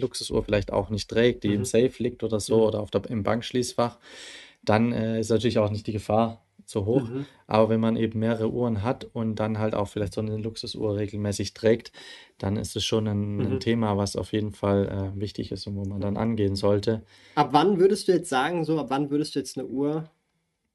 [0.00, 1.54] Luxusuhr vielleicht auch nicht trägt, die Mhm.
[1.54, 2.62] im Safe liegt oder so Mhm.
[2.62, 3.98] oder auf der, im Bankschließfach,
[4.62, 7.08] dann äh, ist natürlich auch nicht die Gefahr so hoch.
[7.08, 7.26] Mhm.
[7.46, 10.96] Aber wenn man eben mehrere Uhren hat und dann halt auch vielleicht so eine Luxusuhr
[10.96, 11.92] regelmäßig trägt,
[12.38, 13.46] dann ist es schon ein, Mhm.
[13.46, 17.02] ein Thema, was auf jeden Fall äh, wichtig ist und wo man dann angehen sollte.
[17.34, 20.08] Ab wann würdest du jetzt sagen, so, ab wann würdest du jetzt eine Uhr,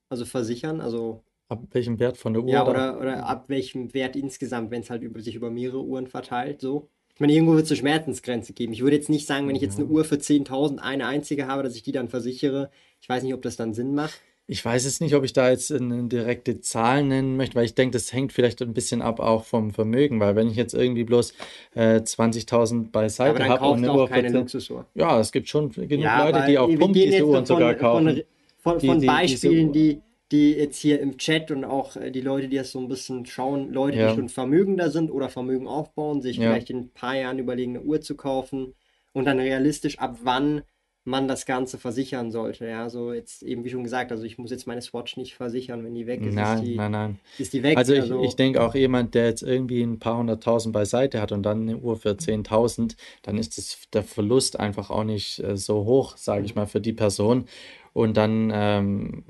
[0.10, 4.15] also versichern, also, Ab welchem Wert von der Uhr ja, oder, oder ab welchem Wert
[4.15, 6.89] insgesamt, wenn es halt über, sich über mehrere Uhren verteilt, so?
[7.13, 8.73] Ich meine, irgendwo wird es eine Schmerzensgrenze geben.
[8.73, 11.62] Ich würde jetzt nicht sagen, wenn ich jetzt eine Uhr für 10.000 eine einzige habe,
[11.63, 12.71] dass ich die dann versichere.
[12.99, 14.19] Ich weiß nicht, ob das dann Sinn macht.
[14.47, 17.73] Ich weiß jetzt nicht, ob ich da jetzt eine direkte Zahl nennen möchte, weil ich
[17.73, 21.03] denke, das hängt vielleicht ein bisschen ab auch vom Vermögen, weil wenn ich jetzt irgendwie
[21.03, 21.34] bloß
[21.73, 24.86] äh, 20.000 Aber beiseite habe und eine auch Uhr keine 10 Luxusuhr.
[24.93, 28.21] Ja, es gibt schon genug Ja, Leute, die wir Pump diese Uhren sogar kaufen.
[28.60, 32.21] Von, von, von die- Beispielen, die, die jetzt hier im Chat und auch äh, die
[32.21, 34.10] Leute, die das so ein bisschen schauen, Leute, Ja.
[34.10, 36.43] die schon vermögender sind oder Vermögen aufbauen, sich Ja.
[36.49, 38.75] vielleicht in ein paar Jahren überlegen, eine Uhr zu kaufen
[39.12, 40.62] und dann realistisch, ab wann
[41.06, 42.68] man das Ganze versichern sollte.
[42.68, 45.84] Ja, so jetzt eben wie schon gesagt, also ich muss jetzt meine Swatch nicht versichern,
[45.86, 47.20] wenn die weg ist, ist Nein, die, nein, nein.
[47.38, 47.78] ist die weg.
[47.78, 51.32] Also ich, Also, ich denke auch jemand, der jetzt irgendwie ein paar hunderttausend beiseite hat
[51.32, 55.56] und dann eine Uhr für 10.000, dann ist das, der Verlust einfach auch nicht äh,
[55.56, 57.46] so hoch, sage ich mal, für die Person.
[57.94, 59.24] Und dann ähm,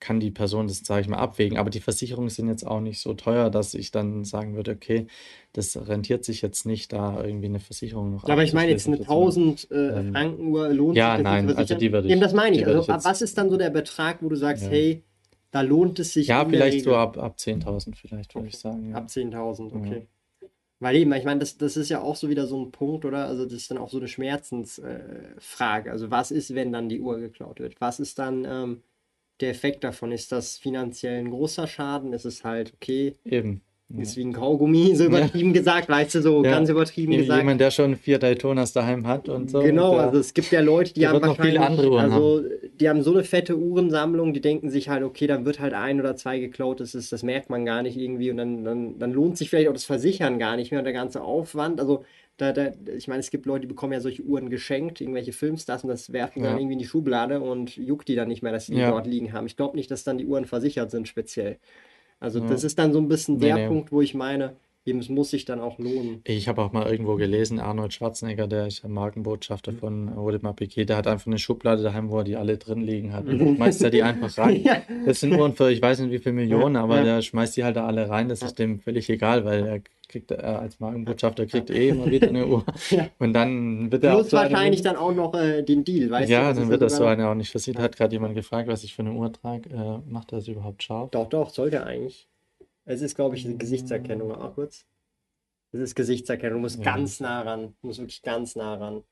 [0.00, 1.58] kann die Person das, sage ich mal, abwägen.
[1.58, 5.06] Aber die Versicherungen sind jetzt auch nicht so teuer, dass ich dann sagen würde, okay,
[5.52, 8.96] das rentiert sich jetzt nicht, da irgendwie eine Versicherung noch aber ich meine jetzt eine
[9.00, 9.42] abzuschließen.
[9.66, 12.20] 1000 äh, Ähm, Franken Uhr lohnt ja, sich das nein, also die würde ich- Eben
[12.20, 12.66] das meine ich.
[12.66, 14.70] Also ich was ist dann so der Betrag, wo du sagst, Ja.
[14.70, 15.02] hey,
[15.50, 18.90] da lohnt es sich Ja, vielleicht so ab, ab 10.000 vielleicht, würde ich sagen.
[18.90, 18.96] Ja.
[18.96, 19.78] Ab 10.000, Ja.
[19.78, 20.06] okay.
[20.80, 23.26] Weil eben, ich meine, das, das ist ja auch so wieder so ein Punkt, oder?
[23.26, 25.88] Also das ist dann auch so eine Schmerzensfrage.
[25.88, 27.80] Äh, also was ist, wenn dann die Uhr geklaut wird?
[27.80, 28.82] Was ist dann ähm,
[29.40, 30.12] der Effekt davon?
[30.12, 32.12] Ist das finanziell ein großer Schaden?
[32.12, 33.62] Ist es halt, okay, Eben.
[33.96, 36.50] Ist wie ein Kaugummi, so übertrieben gesagt, weißt du, so Ja.
[36.50, 37.38] ganz übertrieben Jem- gesagt.
[37.40, 39.60] Jemand, der schon vier Daytonas daheim hat und so.
[39.60, 42.12] Genau, und, also es gibt ja Leute, die haben wird noch viele wahrscheinlich, andere Uhren
[42.12, 42.42] also
[42.78, 46.00] die haben so eine fette Uhrensammlung, die denken sich halt, okay, dann wird halt ein
[46.00, 49.10] oder zwei geklaut, das ist, das merkt man gar nicht irgendwie und dann, dann, dann
[49.14, 51.80] lohnt sich vielleicht auch das Versichern gar nicht mehr und der ganze Aufwand.
[51.80, 52.04] Also
[52.38, 55.84] da, da, ich meine, es gibt Leute, die bekommen ja solche Uhren geschenkt, irgendwelche Filmstars
[55.84, 56.50] und das werfen die Ja.
[56.50, 58.90] dann irgendwie in die Schublade und juckt die dann nicht mehr, dass sie die Ja.
[58.90, 59.46] dort liegen haben.
[59.46, 61.58] Ich glaube nicht, dass dann die Uhren versichert sind speziell.
[62.20, 62.46] Also Ja.
[62.46, 63.68] das ist dann so ein bisschen Nee, der nee.
[63.68, 64.56] Punkt, wo ich meine,
[64.88, 66.20] eben es muss sich dann auch lohnen.
[66.24, 69.78] Ich habe auch mal irgendwo gelesen, Arnold Schwarzenegger, der ist ja Markenbotschafter Mhm.
[69.78, 73.12] von Audemars Piguet, der hat einfach eine Schublade daheim, wo er die alle drin liegen
[73.12, 73.26] hat.
[73.26, 74.62] Und schmeißt er die einfach rein.
[74.64, 74.82] Ja.
[75.06, 77.04] Das sind Uhren für, ich weiß nicht wie viele Millionen, Ja, aber ja.
[77.04, 78.28] der schmeißt die halt da alle rein.
[78.28, 82.28] Das ist dem völlig egal, weil er kriegt, er als Markenbotschafter kriegt eh immer wieder
[82.28, 82.64] eine Uhr.
[82.90, 83.08] Ja.
[83.18, 86.32] Und dann wird er Plus so wahrscheinlich dann auch noch äh, den Deal, weißt du?
[86.32, 87.82] Ja, Das dann wird das so eine auch nicht versichert.
[87.82, 89.68] Hat gerade jemand gefragt, was ich für eine Uhr trage.
[89.68, 91.10] Äh, macht er das überhaupt scharf?
[91.10, 92.26] Doch, doch, sollte eigentlich.
[92.88, 94.32] Es ist, glaube ich, eine Gesichtserkennung.
[94.32, 94.86] Auch kurz.
[95.72, 96.58] Es ist Gesichtserkennung.
[96.58, 96.84] Du musst Ja.
[96.84, 97.74] ganz nah ran.
[97.82, 99.04] Du musst wirklich ganz nah ran.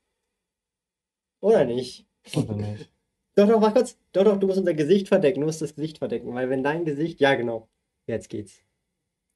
[1.41, 2.07] Oder nicht?
[2.35, 2.89] Oder nicht?
[3.35, 3.97] Doch, doch, warte kurz.
[4.13, 5.41] Doch, doch, du musst unser Gesicht verdecken.
[5.41, 6.33] Du musst das Gesicht verdecken.
[6.33, 7.19] Weil wenn dein Gesicht.
[7.19, 7.67] Ja, genau.
[8.07, 8.63] Jetzt geht's.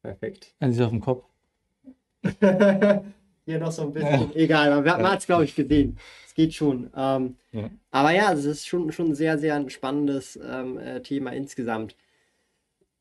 [0.01, 0.56] Perfekt.
[0.60, 1.23] Also ist auf dem Kopf.
[3.45, 4.36] Hier noch so ein bisschen.
[4.36, 5.99] Egal, aber man hat es, glaube ich, gesehen.
[6.25, 6.89] Es geht schon.
[6.95, 7.69] Ähm, Ja.
[7.91, 11.95] Aber ja, es ist schon, schon ein sehr, sehr ein spannendes ähm, äh, Thema insgesamt.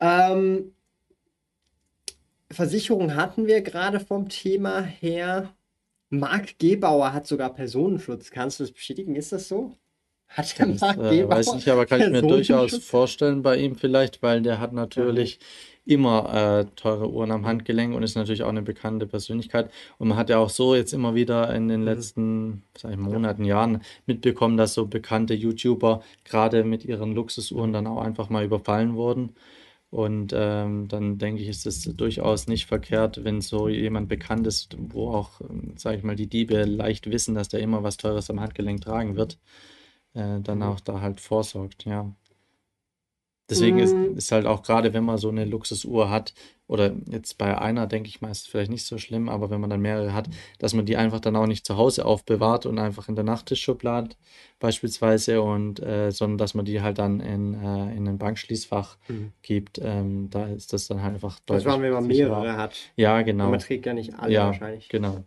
[0.00, 0.74] Ähm,
[2.52, 5.54] Versicherung hatten wir gerade vom Thema her.
[6.10, 8.30] Marc Gebauer hat sogar Personenschutz.
[8.30, 9.14] Kannst du das bestätigen?
[9.14, 9.76] Ist das so?
[10.28, 13.76] Hat der Marc äh, Gebauer weiß nicht, aber kann ich mir durchaus vorstellen bei ihm
[13.76, 15.38] vielleicht, weil der hat natürlich
[15.84, 19.70] immer äh, teure Uhren am Handgelenk und ist natürlich auch eine bekannte Persönlichkeit.
[19.98, 21.68] Und man hat ja auch so jetzt immer wieder in Mhm.
[21.68, 27.72] den letzten, sag ich, Monaten, Jahren mitbekommen, dass so bekannte YouTuber gerade mit ihren Luxusuhren
[27.72, 29.34] dann auch einfach mal überfallen wurden.
[29.90, 34.76] Und ähm, dann denke ich, ist es durchaus nicht verkehrt, wenn so jemand bekannt ist,
[34.78, 38.30] wo auch, ähm, sag ich mal, die Diebe leicht wissen, dass der immer was Teures
[38.30, 39.38] am Handgelenk tragen wird,
[40.14, 40.64] äh, dann Mhm.
[40.64, 42.14] auch da halt vorsorgt, ja.
[43.50, 44.16] Deswegen ist, Mm.
[44.16, 46.34] ist halt auch gerade, wenn man so eine Luxusuhr hat,
[46.70, 49.60] oder jetzt bei einer, denke ich mal, ist es vielleicht nicht so schlimm, aber wenn
[49.60, 50.28] man dann mehrere hat,
[50.60, 54.10] dass man die einfach dann auch nicht zu Hause aufbewahrt und einfach in der Nachttischschublade
[54.60, 59.32] beispielsweise und äh, sondern dass man die halt dann in, äh, in ein Bankschließfach Mhm.
[59.42, 59.80] gibt.
[59.82, 62.40] Ähm, da ist das dann halt einfach Das deutlich waren, wenn man sicherer.
[62.40, 62.76] mehrere hat.
[62.94, 63.50] Ja, genau.
[63.50, 64.88] Man trägt ja nicht alle Ja, wahrscheinlich.
[64.88, 65.24] genau.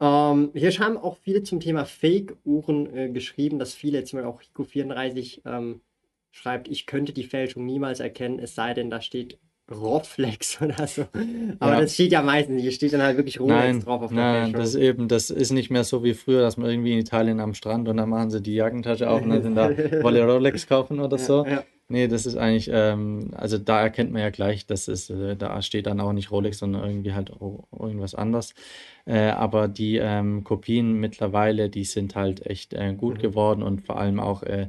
[0.00, 4.40] Ähm, hier haben auch viele zum Thema Fake-Uhren äh, geschrieben, dass viele, jetzt mal auch
[4.42, 5.80] Rico34 ähm,
[6.30, 9.38] schreibt, ich könnte die Fälschung niemals erkennen, es sei denn, da steht
[9.70, 11.02] Roflex oder so.
[11.58, 11.80] Aber Ja.
[11.80, 12.62] das steht ja meistens, nicht.
[12.62, 14.60] hier steht dann halt wirklich Rolex Nein, drauf auf der nein, Fälschung.
[14.60, 17.40] das ist eben, das ist nicht mehr so wie früher, dass man irgendwie in Italien
[17.40, 19.70] am Strand und dann machen sie die Jackentasche auf und dann sind da
[20.02, 21.44] Wolle Rolex kaufen oder so.
[21.44, 21.62] Ja, ja.
[21.90, 25.62] Nee, das ist eigentlich, ähm, also da erkennt man ja gleich, dass es, äh, da
[25.62, 28.52] steht dann auch nicht Rolex, sondern irgendwie halt o- irgendwas anderes.
[29.06, 33.22] Äh, aber die ähm, Kopien mittlerweile, die sind halt echt äh, gut Mhm.
[33.22, 34.68] geworden und vor allem auch äh,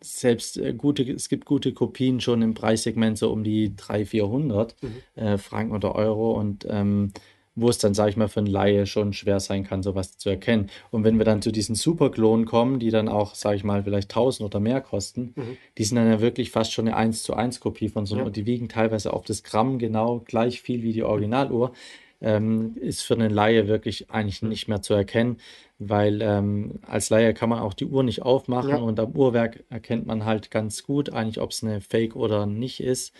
[0.00, 4.76] selbst äh, gute, es gibt gute Kopien schon im Preissegment so um die 300, 400
[4.82, 5.02] Mhm.
[5.16, 7.12] äh, Franken oder Euro und ähm,
[7.56, 10.28] wo es dann, sage ich mal, für einen Laie schon schwer sein kann, sowas zu
[10.28, 10.70] erkennen.
[10.90, 14.10] Und wenn wir dann zu diesen Superklonen kommen, die dann auch, sage ich mal, vielleicht
[14.10, 15.56] 1000 oder mehr kosten, Mhm.
[15.78, 18.22] die sind dann ja wirklich fast schon eine 1 zu 1 Kopie von so einer
[18.24, 18.26] Ja.
[18.26, 18.32] Uhr.
[18.32, 21.72] Die wiegen teilweise auf das Gramm genau gleich viel wie die Originaluhr.
[22.20, 25.36] Ähm, ist für einen Laie wirklich eigentlich nicht mehr zu erkennen,
[25.78, 28.76] weil ähm, als Laie kann man auch die Uhr nicht aufmachen Ja.
[28.76, 32.80] und am Uhrwerk erkennt man halt ganz gut eigentlich, ob es eine Fake oder nicht
[32.80, 33.12] ist.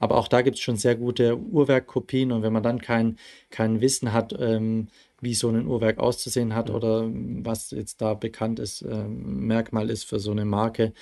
[0.00, 3.18] Aber auch da gibt es schon sehr gute Uhrwerkkopien und wenn man dann kein,
[3.50, 4.88] kein Wissen hat, ähm,
[5.20, 10.04] wie so ein Uhrwerk auszusehen hat oder was jetzt da bekannt ist, ähm, Merkmal ist
[10.04, 10.94] für so eine Marke,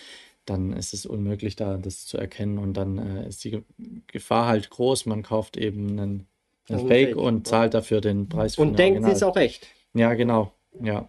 [0.46, 3.64] dann ist es unmöglich, da das zu erkennen und dann äh, ist die Ge-
[4.08, 5.06] Gefahr halt groß.
[5.06, 6.26] Man kauft eben einen,
[6.68, 7.52] einen Also ein Fake Fake, und ja.
[7.52, 9.12] zahlt dafür den Preis Und den denkt, sie Original.
[9.12, 9.68] ist auch echt.
[9.94, 10.52] Ja, genau.
[10.80, 11.08] Ja.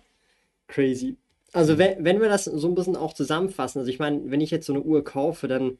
[0.67, 1.17] Crazy.
[1.51, 4.51] Also wenn, wenn wir das so ein bisschen auch zusammenfassen, also ich meine, wenn ich
[4.51, 5.79] jetzt so eine Uhr kaufe, dann,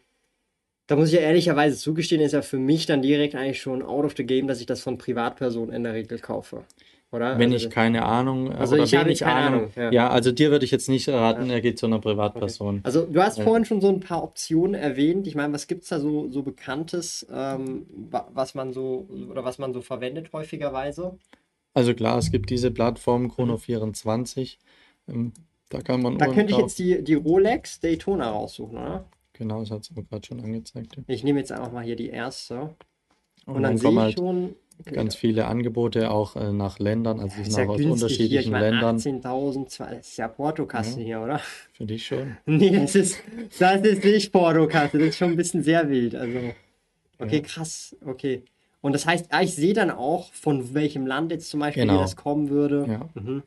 [0.90, 4.06] da muss ich ja ehrlicherweise zugestehen, ist ja für mich dann direkt eigentlich schon out
[4.06, 6.64] of the game, dass ich das von Privatpersonen in der Regel kaufe.
[7.12, 7.38] Oder?
[7.38, 9.92] Wenn Also ich keine Ahnung Also oder ich habe jetzt keine Ahnung, Ahnung, ja.
[9.92, 12.82] ja, also dir würde ich jetzt nicht raten, er geht zu einer Privatperson.
[12.84, 13.44] Also du hast Ja.
[13.44, 15.28] vorhin schon so ein paar Optionen erwähnt.
[15.28, 19.44] Ich meine, was gibt es da so, so Bekanntes, ähm, wa- was man so oder
[19.46, 21.18] was man so verwendet häufigerweise?
[21.76, 24.58] Also klar, es gibt diese Plattform Chrono24.
[25.08, 25.34] Ähm,
[25.70, 29.06] da kann man Da könnte ich jetzt die, die Rolex Daytona raussuchen, oder?
[29.40, 30.96] Genau, das hat es aber gerade schon angezeigt.
[30.98, 31.04] ja.
[31.08, 32.76] Ich nehme jetzt einfach mal hier die erste.
[33.46, 34.56] Und, Und dann dann sehe ich halt schon.
[34.86, 37.86] ganz viele Angebote auch äh, nach Ländern, also die ist sind ja auch aus hier.
[37.88, 38.98] Ich unterschiedlichen meine, Ländern.
[38.98, 41.40] 18.000, zwar- das ist ja Portokasse hier, oder?
[41.74, 42.38] Für dich schon.
[42.46, 43.18] Nee, das ist,
[43.58, 44.98] das ist nicht Portokasse.
[45.00, 46.14] Das ist schon ein bisschen sehr wild.
[46.16, 46.38] Also,
[47.18, 47.96] okay, krass.
[48.06, 48.44] Okay.
[48.82, 52.02] Und das heißt, ja, ich sehe dann auch, von welchem Land jetzt zum Beispiel Genau.
[52.02, 52.86] das kommen würde.
[52.88, 53.10] Ja.
[53.22, 53.44] Mhm.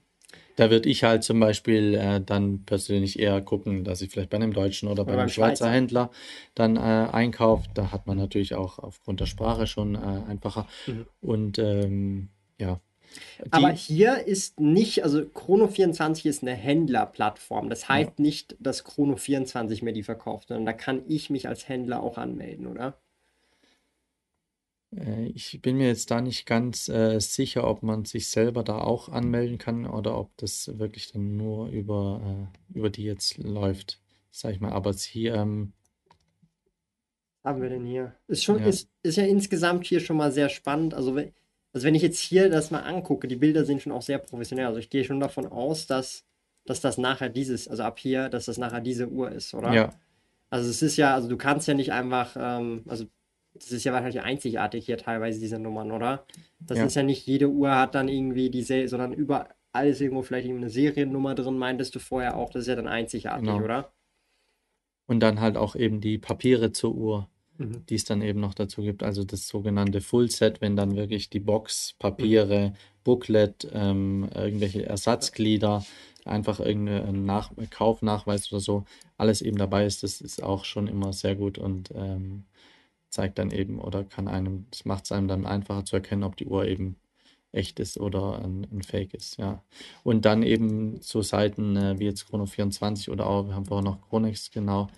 [0.56, 4.36] Da würde ich halt zum Beispiel äh, dann persönlich eher gucken, dass ich vielleicht bei
[4.36, 5.70] einem deutschen oder bei Oder einem Schweizer Schweizer.
[5.70, 6.10] Händler
[6.54, 7.68] dann äh, einkaufe.
[7.74, 10.66] Da hat man natürlich auch aufgrund der Sprache schon äh, einfacher.
[10.86, 11.06] Mhm.
[11.20, 12.80] Und ähm, ja,
[13.50, 17.68] Aber die, hier ist nicht, also Chrono24 ist eine Händlerplattform.
[17.70, 22.02] Das heißt nicht, dass Chrono24 mir die verkauft, sondern da kann ich mich als Händler
[22.02, 22.98] auch anmelden, oder?
[24.96, 28.78] Äh, ich bin mir jetzt da nicht ganz äh, sicher, ob man sich selber da
[28.78, 34.00] auch anmelden kann oder ob das wirklich dann nur über, äh, über die jetzt läuft,
[34.30, 34.72] sag ich mal.
[34.72, 35.72] Aber sie, ähm,
[37.44, 38.14] haben wir denn hier?
[38.28, 38.66] Ist schon, Ja.
[38.66, 40.94] ist, ist ja insgesamt hier schon mal sehr spannend.
[40.94, 41.32] Also wenn,
[41.72, 44.66] also wenn ich jetzt hier das mal angucke, die Bilder sind schon auch sehr professionell.
[44.66, 46.24] Also ich gehe schon davon aus, dass,
[46.66, 49.72] dass das nachher dieses, also ab hier, dass das nachher diese Uhr ist, oder?
[49.74, 49.90] ja,
[50.50, 53.06] Also es ist ja, also du kannst ja nicht einfach, ähm, also
[53.54, 56.26] das ist ja wahrscheinlich einzigartig hier teilweise diese Nummern, oder?
[56.60, 56.84] Das Ja.
[56.86, 60.70] ist ja nicht jede Uhr hat dann irgendwie diese, sondern überall ist irgendwo vielleicht irgendeine
[60.70, 62.50] Seriennummer drin, meintest du vorher auch.
[62.50, 63.62] Das ist ja dann einzigartig, Genau.
[63.64, 63.92] oder?
[65.06, 67.28] und dann halt auch eben die Papiere zur Uhr.
[67.58, 67.84] Mhm.
[67.90, 69.02] die es dann eben noch dazu gibt.
[69.02, 72.72] Also das sogenannte Full Set, wenn dann wirklich die Box, Papiere,
[73.04, 75.84] Booklet, ähm, irgendwelche Ersatzglieder,
[76.24, 78.84] einfach irgendein Nach Kaufnachweis oder so,
[79.18, 82.44] alles eben dabei ist, das ist auch schon immer sehr gut und ähm,
[83.12, 86.36] zeigt dann eben oder kann einem, das macht es einem dann einfacher zu erkennen, ob
[86.36, 86.96] die Uhr eben
[87.52, 89.62] echt ist oder ein, ein Fake ist, ja.
[90.02, 94.08] Und dann eben so Seiten äh, wie jetzt Chrono24 oder auch, wir haben vorher noch
[94.08, 94.88] Chronex, genau,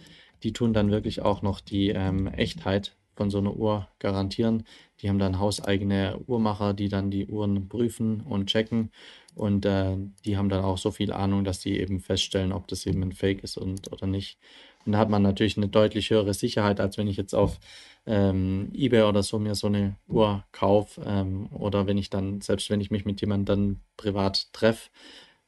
[0.44, 4.64] die tun dann wirklich auch noch die ähm, Echtheit von so einer Uhr garantieren.
[5.00, 8.90] Die haben dann hauseigene Uhrmacher, die dann die Uhren prüfen und checken.
[9.34, 12.86] Und äh, die haben dann auch so viel Ahnung, dass die eben feststellen, ob das
[12.86, 14.38] eben ein Fake ist und, oder nicht.
[14.86, 17.58] Und da hat man natürlich eine deutlich höhere Sicherheit, als wenn ich jetzt auf
[18.06, 21.02] ähm, eBay oder so mir so eine Uhr kaufe.
[21.06, 24.90] Ähm, oder wenn ich dann, selbst wenn ich mich mit jemandem dann privat treffe,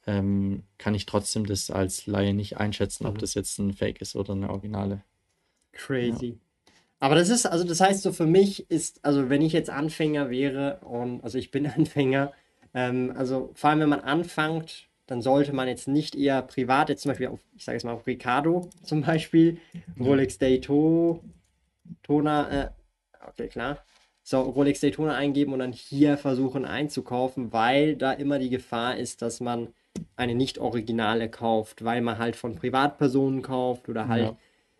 [0.07, 3.21] ähm, kann ich trotzdem das als Laie nicht einschätzen, ob Mhm.
[3.21, 5.03] das jetzt ein Fake ist oder eine Originale.
[5.73, 6.39] Crazy.
[7.01, 10.31] Aber das ist, also das heißt so für mich ist, also wenn ich jetzt Anfänger
[10.31, 12.33] wäre und, also ich bin Anfänger,
[12.75, 17.03] ähm, also vor allem wenn man anfängt, dann sollte man jetzt nicht eher privat, jetzt
[17.03, 19.59] zum Beispiel auf, ich sage jetzt mal auf Ricardo zum Beispiel,
[20.01, 20.39] Rolex
[21.89, 22.71] Daytona, äh,
[23.29, 23.79] okay, klar.
[24.23, 29.23] So, Rolex Daytona eingeben und dann hier versuchen einzukaufen, weil da immer die Gefahr ist,
[29.23, 29.69] dass man
[30.17, 34.37] eine nicht originale kauft, weil man halt von Privatpersonen kauft oder halt Ja.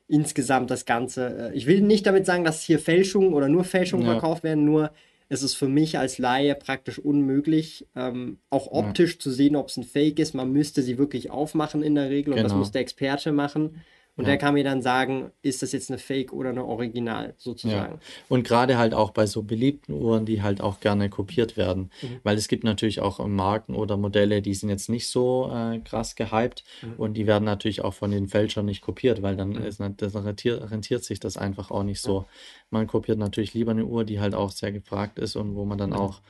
[0.09, 1.51] insgesamt das Ganze.
[1.53, 4.13] äh, Ich will nicht damit sagen, dass hier Fälschungen oder nur Fälschungen Ja.
[4.15, 4.91] verkauft werden, nur
[5.29, 9.77] es ist für mich als Laie praktisch unmöglich, ähm, auch optisch zu sehen, ob es
[9.77, 10.35] ein Fake ist.
[10.35, 12.61] Man müsste sie wirklich aufmachen in der Regel und das Genau.
[12.61, 13.83] muss der Experte machen.
[14.17, 14.31] Und Ja.
[14.31, 18.01] der kann mir dann sagen, ist das jetzt eine Fake oder eine Original sozusagen.
[18.31, 21.91] Und gerade halt auch bei so beliebten Uhren, die halt auch gerne kopiert werden.
[22.01, 22.21] Mhm.
[22.23, 25.81] Weil es gibt natürlich auch äh, Marken oder Modelle, die sind jetzt nicht so äh,
[25.81, 26.95] krass gehypt Mhm.
[26.97, 30.15] und die werden natürlich auch von den Fälschern nicht kopiert, weil dann ist, nat- das
[30.15, 32.25] rentiert, rentiert sich das einfach auch nicht so.
[32.71, 35.77] Man kopiert natürlich lieber eine Uhr, die halt auch sehr gefragt ist und wo man
[35.79, 36.21] dann auch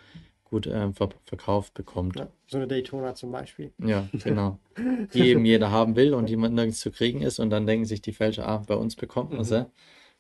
[0.49, 2.17] gut äh, ver verkauft bekommt.
[2.17, 3.73] Ja, so eine Daytona zum Beispiel.
[3.79, 4.59] Ja, genau.
[5.13, 7.85] Die eben jeder haben will und die man nirgends zu kriegen ist und dann denken
[7.85, 9.67] sich die Fälscher, ah, bei uns bekommt man sie.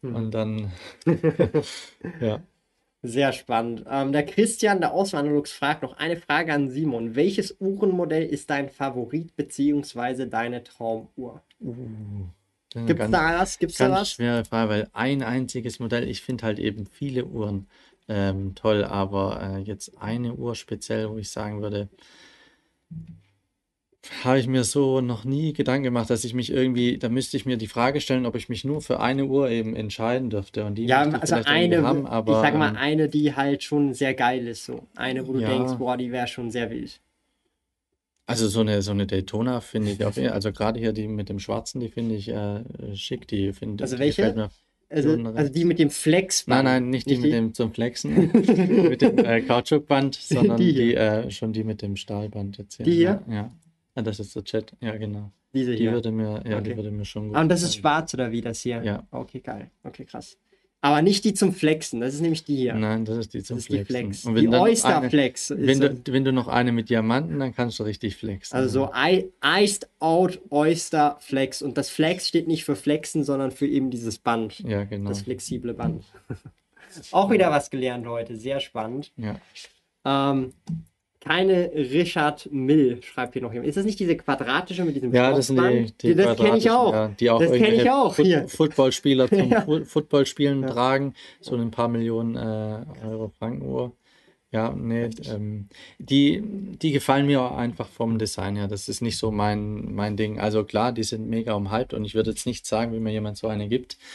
[0.02, 0.72] Und dann,
[2.20, 2.42] ja.
[3.02, 3.84] Sehr spannend.
[3.88, 7.14] Ähm, der Christian, der Auswanderlux, fragt noch eine Frage an Simon.
[7.14, 11.42] Welches Uhrenmodell ist dein Favorit beziehungsweise deine Traumuhr?
[11.60, 13.58] Eine Gibt's ganz, da was?
[13.58, 14.10] Gibt's da ganz was?
[14.10, 17.68] schwere Frage, weil ein einziges Modell, ich finde halt eben viele Uhren
[18.08, 21.88] ähm, toll, aber äh, jetzt eine Uhr speziell, wo ich sagen würde,
[24.24, 27.46] habe ich mir so noch nie Gedanken gemacht, dass ich mich irgendwie, da müsste ich
[27.46, 30.64] mir die Frage stellen, ob ich mich nur für eine Uhr eben entscheiden dürfte.
[30.64, 33.62] Und die Ja, ich also eine, haben, aber ich sag mal, ähm, eine, die halt
[33.62, 34.86] schon sehr geil ist, so.
[34.96, 35.48] Eine, wo du Ja.
[35.48, 37.00] denkst, boah, die wäre schon sehr wild.
[38.28, 41.28] Also so eine, so eine Daytona finde ich auf jeden also gerade hier die mit
[41.28, 42.64] dem Schwarzen, die finde ich äh,
[42.96, 44.32] schick, die finde Also die welche?
[44.34, 44.50] mir.
[44.88, 46.46] Also, also die mit dem Flex.
[46.46, 48.14] Nein, nein, nicht die mit dem zum Flexen,
[48.88, 52.84] mit dem äh, Kautschukband, sondern Die die, äh, schon die mit dem Stahlband jetzt hier.
[52.86, 53.22] Die hier?
[53.26, 53.50] Ja, ja.
[53.96, 55.32] Ah, das ist der Chat, ja genau.
[55.54, 55.92] Diese Die hier.
[55.92, 56.76] würde mir, ja, die Okay.
[56.76, 58.82] würde mir schon gut Ah, und das ist schwarz oder wie das hier?
[58.84, 59.06] Ja.
[59.10, 59.70] Okay, geil.
[59.82, 60.36] Okay, krass.
[60.82, 62.74] Aber nicht die zum Flexen, das ist nämlich die hier.
[62.74, 64.12] Nein, das ist die zum das ist die Flexen.
[64.12, 64.24] Flex.
[64.24, 65.50] Und Die Oyster eine, Flex.
[65.50, 68.56] Wenn du, wenn du noch eine mit Diamanten, dann kannst du richtig flexen.
[68.56, 68.90] Also so
[69.42, 71.62] Iced Out Oyster Flex.
[71.62, 74.60] Und das Flex steht nicht für Flexen, sondern für eben dieses Band.
[74.60, 75.08] Ja, genau.
[75.08, 76.04] Das flexible Band.
[77.10, 78.36] Auch wieder was gelernt heute.
[78.36, 79.12] Sehr spannend.
[79.16, 79.36] Ja.
[80.04, 80.52] Ähm,
[81.26, 83.68] keine Richard Mill, schreibt hier noch jemand.
[83.68, 86.70] Ist das nicht diese quadratische mit diesem Ja, das sind die, die Das kenne ich
[86.70, 86.92] auch.
[86.92, 88.14] Ja, die auch das kenne ich auch.
[88.14, 88.46] Hier.
[88.46, 89.66] Footballspieler zum Ja.
[89.84, 90.68] Footballspielen Ja.
[90.68, 91.14] tragen.
[91.40, 93.92] So ein paar Millionen äh, Euro Frankenuhr.
[94.52, 96.40] Ja, nee, ähm, die,
[96.80, 98.68] die gefallen mir auch einfach vom Design her.
[98.68, 100.38] Das ist nicht so mein, mein Ding.
[100.38, 103.36] Also klar, die sind mega umhyped und ich würde jetzt nicht sagen, wie mir jemand
[103.36, 103.96] so eine gibt.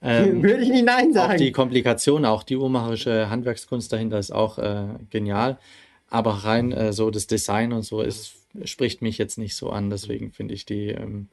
[0.00, 1.38] Ähm, Würde ich nicht Nein auch sagen.
[1.38, 5.58] die Komplikation, auch die uhrmacherische Handwerkskunst dahinter ist auch äh, genial.
[6.08, 9.90] Aber rein äh, so das Design und so ist, spricht mich jetzt nicht so an.
[9.90, 11.28] Deswegen finde ich die, ähm,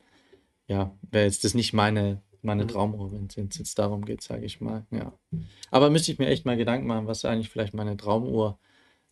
[0.67, 2.67] ja, wäre jetzt das nicht meine, meine Mhm.
[2.69, 4.85] Traumuhr, wenn es jetzt darum geht, sage ich mal.
[4.91, 5.13] Ja.
[5.71, 8.57] Aber müsste ich mir echt mal Gedanken machen, was eigentlich vielleicht meine Traumuhr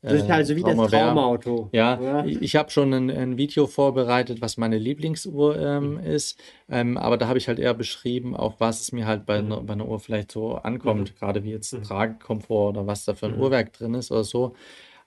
[0.04, 1.00] das ist äh, halt so wie das Traumuhr wär.
[1.06, 1.70] Traumauto.
[1.72, 6.98] Ja, ich ich habe schon ein, ein Video vorbereitet, was meine Lieblingsuhr ähm, ist, ähm,
[6.98, 9.74] aber da habe ich halt eher beschrieben, auf was es mir halt bei, einer, bei
[9.74, 11.84] einer Uhr vielleicht so ankommt, gerade wie jetzt Mhm.
[11.84, 13.42] Tragekomfort oder was da für ein Mhm.
[13.42, 14.56] Uhrwerk drin ist oder so.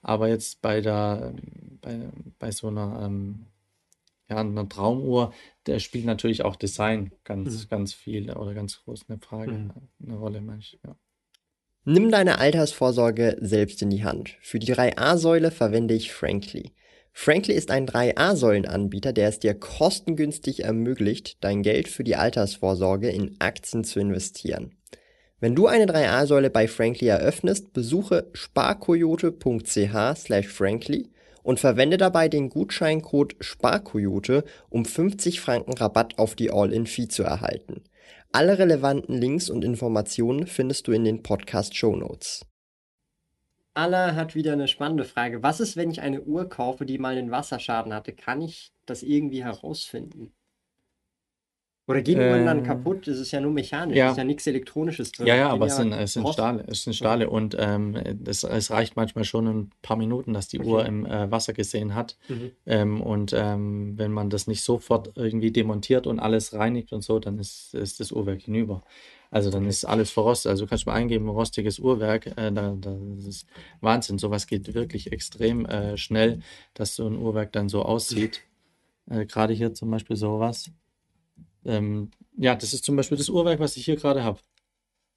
[0.01, 1.33] Aber jetzt bei der,
[1.81, 3.47] bei, bei so einer, ähm,
[4.29, 5.33] ja, einer Traumuhr,
[5.65, 7.69] der spielt natürlich auch Design ganz, Mhm.
[7.69, 9.71] ganz viel oder ganz groß eine Frage, Mhm.
[10.05, 10.79] eine Rolle, manchmal.
[10.93, 10.95] Ja.
[11.85, 14.37] Nimm deine Altersvorsorge selbst in die Hand.
[14.41, 16.73] Für die 3a-Säule verwende ich Frankly.
[17.13, 23.37] Frankly ist ein 3a-Säulen-Anbieter, der es dir kostengünstig ermöglicht, dein Geld für die Altersvorsorge in
[23.39, 24.76] Aktien zu investieren.
[25.39, 31.11] Wenn du eine 3a-Säule bei Frankly eröffnest, besuche sparkoyote.ch frankly
[31.43, 37.83] und verwende dabei den Gutscheincode SPARKOYOTE, um 50 Franken Rabatt auf die All-In-Fee zu erhalten.
[38.31, 42.43] Alle relevanten Links und Informationen findest du in den Podcast-Show Notes.
[43.75, 45.43] Alla hat wieder eine spannende Frage.
[45.43, 48.13] Was ist, wenn ich eine Uhr kaufe, die mal einen Wasserschaden hatte?
[48.13, 50.33] Kann ich das irgendwie herausfinden?
[51.87, 53.07] Oder gehen Uhren dann kaputt?
[53.07, 54.07] Es ist ja nur mechanisch, ja.
[54.07, 55.27] es ist ja nichts Elektronisches drin.
[55.27, 57.95] Ja, ja, aber es sind, es sind Stahle, es sind Stahle und ähm,
[58.25, 60.69] es, es reicht manchmal schon ein paar Minuten, dass die Okay.
[60.69, 62.17] Uhr im äh, Wasser gesehen hat.
[62.27, 62.51] Mhm.
[62.65, 67.19] Ähm, und ähm, wenn man das nicht sofort irgendwie demontiert und alles reinigt und so,
[67.19, 68.83] dann ist, ist das Uhrwerk hinüber.
[69.31, 70.49] Also dann ist alles verrostet.
[70.49, 73.47] Also du kannst mal eingeben, rostiges Uhrwerk, äh, da, da, das ist
[73.79, 74.17] Wahnsinn.
[74.17, 76.39] Sowas geht wirklich extrem äh, schnell,
[76.73, 78.41] dass so ein Uhrwerk dann so aussieht.
[79.09, 80.69] Äh, gerade hier zum Beispiel sowas.
[81.67, 84.39] Ähm, ja, das ist zum Beispiel das Uhrwerk, was ich hier gerade habe.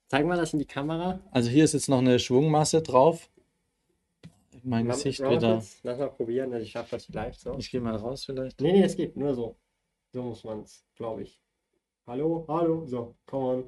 [0.09, 1.21] Zeig mal das in die Kamera.
[1.31, 3.29] Also hier ist jetzt noch eine Schwungmasse drauf.
[4.63, 5.63] Mein Mach- Gesicht wieder.
[5.83, 7.55] Lass mal probieren, ich schaffe das vielleicht so.
[7.57, 8.61] Ich gehe mal raus vielleicht.
[8.61, 9.55] Nee, nee, es geht nur so.
[10.11, 11.39] So muss man es, glaube ich.
[12.05, 13.63] Hallo, hallo, so, come on.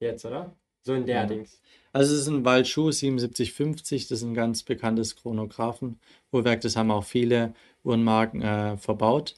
[0.00, 0.56] Jetzt, oder?
[0.82, 1.26] So in der Ja.
[1.26, 1.60] Dings.
[1.92, 7.04] Also es ist ein Waldschuh 7750, das ist ein ganz bekanntes Chronographen-Uhrwerk, das haben auch
[7.04, 9.34] viele Uhrenmarken äh, verbaut.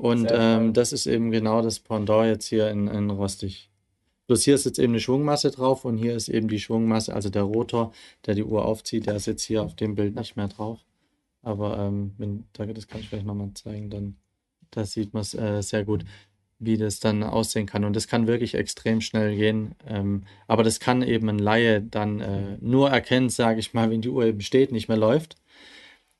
[0.00, 3.70] Und ähm, das ist eben genau das Pendant jetzt hier in, in Rostig.
[4.28, 7.28] Bloß hier ist jetzt eben eine Schwungmasse drauf und hier ist eben die Schwungmasse, also
[7.28, 7.92] der Rotor,
[8.24, 10.78] der die Uhr aufzieht, der ist jetzt hier auf dem Bild nicht mehr drauf.
[11.42, 14.16] Aber ähm, wenn, da- das kann ich vielleicht nochmal zeigen, dann
[14.70, 16.04] da sieht man es äh, sehr gut,
[16.58, 17.84] wie das dann aussehen kann.
[17.84, 19.74] Und das kann wirklich extrem schnell gehen.
[19.86, 24.00] Ähm, aber das kann eben ein Laie dann äh, nur erkennen, sage ich mal, wenn
[24.00, 25.36] die Uhr eben steht, nicht mehr läuft.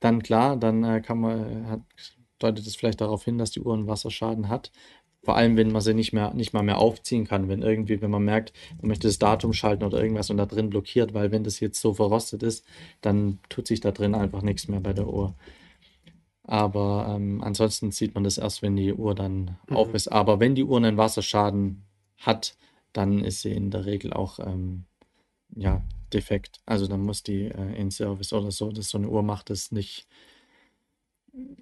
[0.01, 1.81] Dann klar, dann äh, kann man, hat,
[2.43, 4.71] deutet es vielleicht darauf hin, dass die Uhr einen Wasserschaden hat.
[5.23, 8.09] Vor allem, wenn man sie nicht mehr, nicht mal mehr aufziehen kann, wenn irgendwie, wenn
[8.09, 11.43] man merkt, man möchte das Datum schalten oder irgendwas und da drin blockiert, weil wenn
[11.43, 12.65] das jetzt so verrostet ist,
[13.01, 15.35] dann tut sich da drin einfach nichts mehr bei der Uhr.
[16.43, 19.75] Aber ähm, ansonsten sieht man das erst, wenn die Uhr dann Mhm.
[19.75, 20.07] auf ist.
[20.07, 21.83] Aber wenn die Uhr einen Wasserschaden
[22.17, 22.55] hat,
[22.93, 24.85] dann ist sie in der Regel auch ähm,
[25.55, 26.59] ja, defekt.
[26.65, 28.71] Also dann muss die äh, in Service oder so.
[28.71, 30.07] Das so eine Uhr macht das nicht.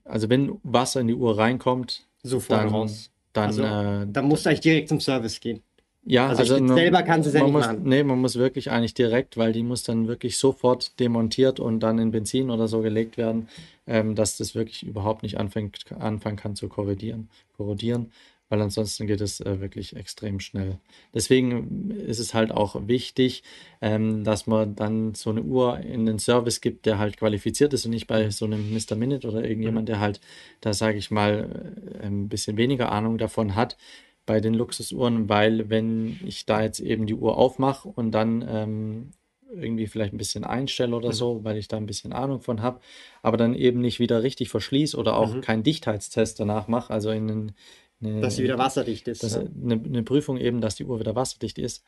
[0.04, 3.12] Also wenn Wasser in die Uhr reinkommt, Sofort dann, raus.
[3.34, 5.62] dann Also, äh, Da musst du eigentlich direkt zum Service gehen.
[6.04, 7.84] ja, also ich- man- selber kannst du es ja nicht muss, machen.
[7.84, 12.00] Nee, man muss wirklich eigentlich direkt, weil die muss dann wirklich sofort demontiert und dann
[12.00, 13.48] in Benzin oder so gelegt werden,
[13.86, 18.12] ähm, dass das wirklich überhaupt nicht anfängt, anfangen kann zu korrodieren, korrodieren,
[18.50, 20.80] weil ansonsten geht es äh, wirklich extrem schnell.
[21.14, 23.44] Deswegen ist es halt auch wichtig,
[23.82, 27.86] ähm, dass man dann so eine Uhr in den Service gibt, der halt qualifiziert ist
[27.86, 28.96] und nicht bei so einem Mr.
[28.96, 30.20] Minute oder irgendjemand, der halt,
[30.62, 33.78] da sage ich mal, äh, ein bisschen weniger Ahnung davon hat
[34.26, 39.12] bei den Luxusuhren, weil wenn ich da jetzt eben die Uhr aufmache und dann ähm,
[39.52, 41.14] irgendwie vielleicht ein bisschen einstelle oder Mhm.
[41.14, 42.80] so, weil ich da ein bisschen Ahnung von habe,
[43.24, 45.42] aber dann eben nicht wieder richtig verschließe oder auch Mhm.
[45.42, 47.54] keinen Dichtheitstest danach mache, also in
[48.02, 49.24] eine, Dass sie wieder wasserdicht ist.
[49.24, 49.42] das, ja.
[49.42, 51.84] eine, eine Prüfung eben, dass die Uhr wieder wasserdicht ist,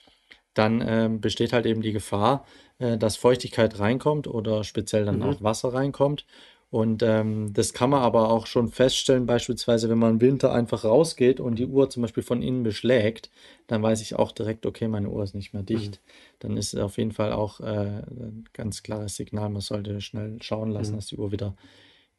[0.54, 2.46] dann ähm, besteht halt eben die Gefahr,
[2.80, 5.24] äh, dass Feuchtigkeit reinkommt oder speziell dann Mhm.
[5.24, 6.26] auch Wasser reinkommt.
[6.70, 10.86] Und ähm, das kann man aber auch schon feststellen, beispielsweise, wenn man im Winter einfach
[10.86, 13.30] rausgeht und die Uhr zum Beispiel von innen beschlägt,
[13.68, 15.96] dann weiß ich auch direkt, okay, meine Uhr ist nicht mehr dicht.
[15.96, 16.38] Mhm.
[16.40, 20.38] Dann ist es auf jeden Fall auch äh, ein ganz klares Signal, man sollte schnell
[20.42, 20.96] schauen lassen, mhm.
[20.96, 21.58] dass die Uhr wieder,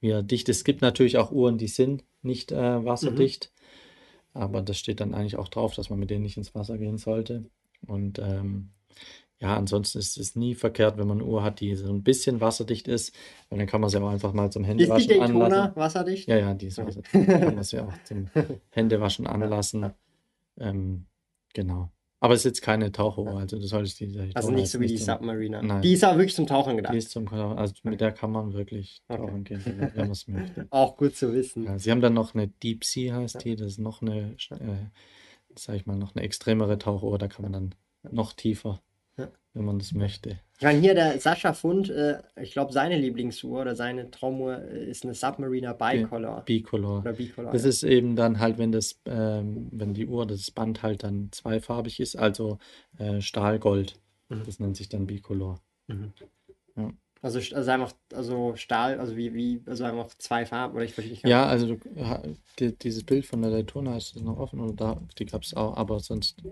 [0.00, 0.58] wieder dicht ist.
[0.58, 3.61] Es gibt natürlich auch Uhren, die sind nicht äh, wasserdicht, mhm.
[4.34, 6.98] Aber das steht dann eigentlich auch drauf, dass man mit denen nicht ins Wasser gehen
[6.98, 7.44] sollte.
[7.86, 8.70] Und ähm,
[9.40, 12.40] ja, ansonsten ist es nie verkehrt, wenn man eine Uhr hat, die so ein bisschen
[12.40, 13.12] wasserdicht ist.
[13.48, 15.76] Und dann kann man sie auch einfach mal zum Händewaschen ist die Daytona anlassen.
[15.76, 16.28] wasserdicht?
[16.28, 17.12] Ja, ja, die ist wasserdicht.
[17.12, 18.30] kann man sie auch zum
[18.70, 19.92] Händewaschen anlassen.
[20.58, 21.06] Ähm,
[21.54, 21.90] genau.
[22.22, 24.86] Aber es ist jetzt keine Tauchuhr, also du solltest die Daytona Also nicht so wie
[24.86, 25.60] die Submariner.
[25.60, 25.82] Nein.
[25.82, 26.94] Die ist aber wirklich zum Tauchen gedacht.
[26.94, 29.20] Die ist zum also mit der kann man wirklich okay.
[29.20, 30.66] tauchen gehen, wenn man es möchte.
[30.70, 31.64] Auch gut zu wissen.
[31.64, 35.56] Ja, sie haben dann noch eine Deep Sea heißt die, das ist noch eine, äh,
[35.56, 37.74] sag ich mal, noch eine extremere Tauchuhr, da kann man dann
[38.12, 38.80] noch tiefer
[39.54, 40.40] wenn man das möchte.
[40.58, 45.04] Ich meine, hier der Sascha Fund, äh, ich glaube, seine Lieblingsuhr oder seine Traumuhr ist
[45.04, 46.42] eine Submariner Bicolor.
[46.44, 47.00] Bicolor.
[47.00, 47.52] Oder Bicolor.
[47.52, 47.68] Das ja.
[47.68, 52.00] ist eben dann halt, wenn das, ähm, wenn die Uhr, das Band halt dann zweifarbig
[52.00, 52.58] ist, also
[52.98, 54.00] äh, Stahlgold.
[54.28, 54.42] Mhm.
[54.46, 55.60] Das nennt sich dann Bicolor.
[55.88, 56.12] Mhm.
[56.76, 56.90] Ja.
[57.20, 61.12] Also, also einfach, also Stahl, also wie, wie, also einfach zwei Farben, oder ich verstehe
[61.12, 61.26] nicht.
[61.26, 61.78] Ja, also du,
[62.58, 65.76] die, dieses Bild von der Daytona ist noch offen oder da, die gab es auch,
[65.76, 66.42] aber sonst.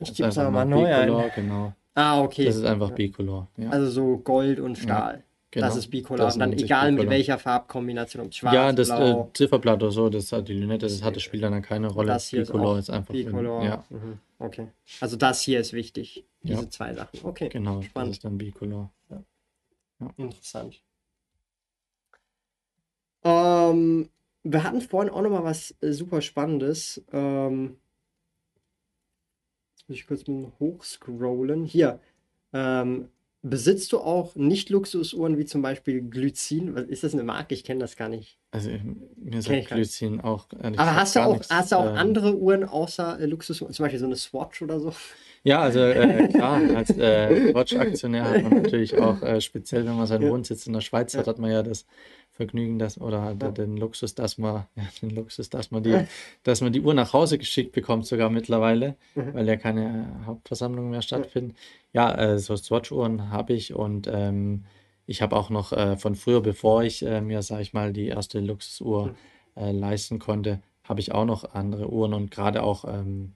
[0.00, 1.30] Ich gebe es aber mal neu ein.
[1.34, 1.72] Genau.
[1.94, 2.44] Ah, okay.
[2.44, 3.48] Das ist einfach bicolor.
[3.56, 3.70] Ja.
[3.70, 5.14] Also so Gold und Stahl.
[5.14, 5.66] Ja, genau.
[5.66, 6.26] Das ist bicolor.
[6.26, 7.04] Das und dann egal bicolor.
[7.04, 10.86] mit welcher Farbkombination, ob schwarz, Ja, das äh, Zifferblatt oder so, das hat die Lünette,
[10.86, 12.08] das hat das Spiel dann keine Rolle.
[12.08, 13.14] Das hier bicolor ist, ist einfach.
[13.14, 13.64] Bicolor.
[13.64, 13.84] Ja.
[13.90, 14.18] Mhm.
[14.38, 14.68] Okay.
[15.00, 16.24] Also das hier ist wichtig.
[16.42, 16.70] Diese ja.
[16.70, 17.20] zwei Sachen.
[17.22, 17.48] Okay.
[17.48, 18.10] Genau, Spannend.
[18.10, 18.90] das ist dann bicolor.
[20.16, 20.82] Interessant.
[23.22, 24.10] Ähm,
[24.42, 27.02] wir hatten vorhin auch noch mal was äh, super Spannendes.
[27.12, 27.78] Ähm,
[29.88, 31.64] muss ich kurz mal hochscrollen.
[31.64, 32.00] Hier.
[32.52, 33.08] Ähm,
[33.42, 36.76] besitzt du auch Nicht-Luxusuhren wie zum Beispiel Glycin?
[36.76, 37.54] Ist das eine Marke?
[37.54, 38.38] Ich kenne das gar nicht.
[38.50, 38.70] Also
[39.16, 40.46] mir sagt Glycin auch.
[40.62, 43.74] Aber hast du auch, nichts, hast du auch äh, andere Uhren außer äh, Luxusuhren?
[43.74, 44.92] Zum Beispiel so eine Swatch oder so?
[45.42, 50.06] Ja, also äh, klar, als äh, Swatch-Aktionär hat man natürlich auch, äh, speziell wenn man
[50.06, 50.30] seinen ja.
[50.30, 51.84] Wohnsitz in der Schweiz hat, hat man ja das
[52.34, 53.50] Vergnügen, dass, oder ja.
[53.52, 56.04] den Luxus, dass man, ja, den Luxus, dass man die,
[56.42, 59.34] dass man die Uhr nach Hause geschickt bekommt, sogar mittlerweile, mhm.
[59.34, 61.54] weil ja keine Hauptversammlungen mehr stattfinden.
[61.92, 64.64] Ja, äh, so Swatch-Uhren habe ich und ähm,
[65.06, 68.08] ich habe auch noch äh, von früher, bevor ich äh, mir, sage ich mal, die
[68.08, 69.14] erste Luxusuhr mhm.
[69.56, 73.34] Äh, leisten konnte, habe ich auch noch andere Uhren und gerade auch ähm,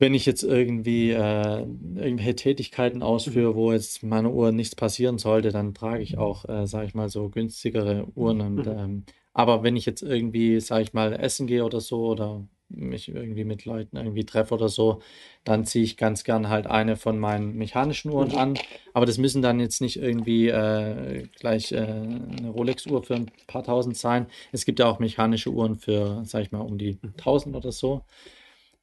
[0.00, 5.52] wenn ich jetzt irgendwie äh, irgendwelche Tätigkeiten ausführe, wo jetzt meiner Uhr nichts passieren sollte,
[5.52, 8.40] dann trage ich auch, äh, sage ich mal, so günstigere Uhren.
[8.40, 8.78] Und, mhm.
[8.78, 13.08] ähm, aber wenn ich jetzt irgendwie, sage ich mal, essen gehe oder so oder mich
[13.08, 15.02] irgendwie mit Leuten irgendwie treffe oder so,
[15.44, 18.38] dann ziehe ich ganz gern halt eine von meinen mechanischen Uhren mhm.
[18.38, 18.54] an.
[18.94, 23.64] Aber das müssen dann jetzt nicht irgendwie äh, gleich äh, eine Rolex-Uhr für ein paar
[23.64, 24.28] tausend sein.
[24.50, 27.16] Es gibt ja auch mechanische Uhren für, sag ich mal, um die mhm.
[27.18, 28.00] tausend oder so.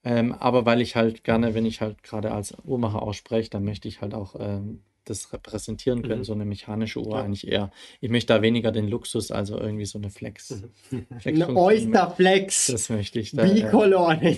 [0.08, 3.90] Ähm, aber weil ich halt gerne, wenn ich halt gerade als Uhrmacher ausspreche, dann möchte
[3.90, 6.24] ich halt auch ähm, das repräsentieren können, mhm.
[6.24, 7.24] so eine mechanische Uhr ja.
[7.24, 7.72] eigentlich eher.
[8.00, 10.62] Ich möchte da weniger den Luxus, also irgendwie so eine Flex.
[10.92, 11.06] Mhm.
[11.20, 12.68] Flex eine Oyster-Flex.
[12.68, 13.44] Das möchte ich da.
[13.44, 14.22] Bicolor.
[14.22, 14.38] Äh,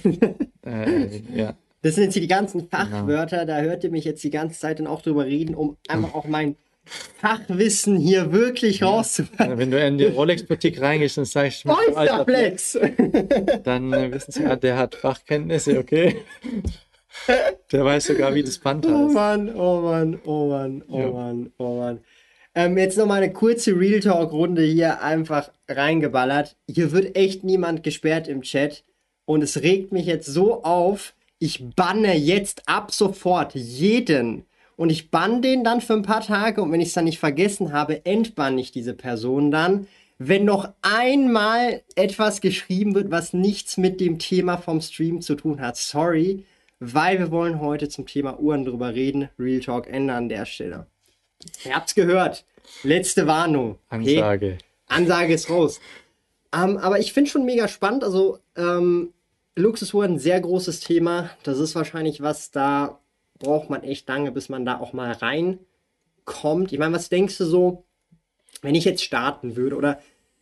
[0.66, 1.56] äh, ja.
[1.84, 2.70] Das sind jetzt hier die ganzen genau.
[2.72, 3.58] Fachwörter, genau.
[3.58, 6.26] da hört ihr mich jetzt die ganze Zeit dann auch drüber reden, um einfach auch
[6.26, 6.56] mein
[7.18, 9.58] Fachwissen hier wirklich rauszuholen.
[9.58, 12.80] Wenn du in die Rolex-Boutique reingehst und sagst, Monsterflex!
[13.64, 16.18] Dann äh, wissen sie, ja, der hat Fachkenntnisse, okay?
[17.72, 18.96] Der weiß sogar, wie das Band heißt.
[18.96, 21.12] Oh Mann, oh Mann, oh Mann, oh ja.
[21.12, 22.00] Mann, oh Mann.
[22.56, 26.56] Ähm, jetzt noch mal eine kurze Real Talk-Runde hier einfach reingeballert.
[26.68, 28.84] Hier wird echt niemand gesperrt im Chat.
[29.26, 34.46] Und es regt mich jetzt so auf, ich banne jetzt ab sofort jeden,
[34.80, 37.20] und ich bann den dann für ein paar Tage und wenn ich es dann nicht
[37.20, 39.88] vergessen habe, entbanne ich diese Person dann.
[40.20, 45.60] Wenn noch einmal etwas geschrieben wird, was nichts mit dem Thema vom Stream zu tun
[45.60, 46.46] hat, sorry,
[46.80, 49.28] weil wir wollen heute zum Thema Uhren drüber reden.
[49.38, 50.88] Real Talk Ende an der Stelle.
[51.66, 52.46] Ihr habt's gehört.
[52.84, 53.80] Letzte Warnung.
[53.90, 54.22] Okay?
[54.22, 54.58] Ansage.
[54.88, 55.82] Ansage ist raus.
[56.54, 58.06] Ähm, aber ich finde schon mega spannend.
[58.06, 59.12] Also, ähm,
[59.58, 61.32] Luxusuhren, ein sehr großes Thema.
[61.44, 62.98] Das ist wahrscheinlich was, da
[63.40, 66.72] braucht man echt lange, bis man da auch mal reinkommt.
[66.72, 67.86] Ich meine, was denkst du so,
[68.62, 70.00] wenn ich jetzt starten würde oder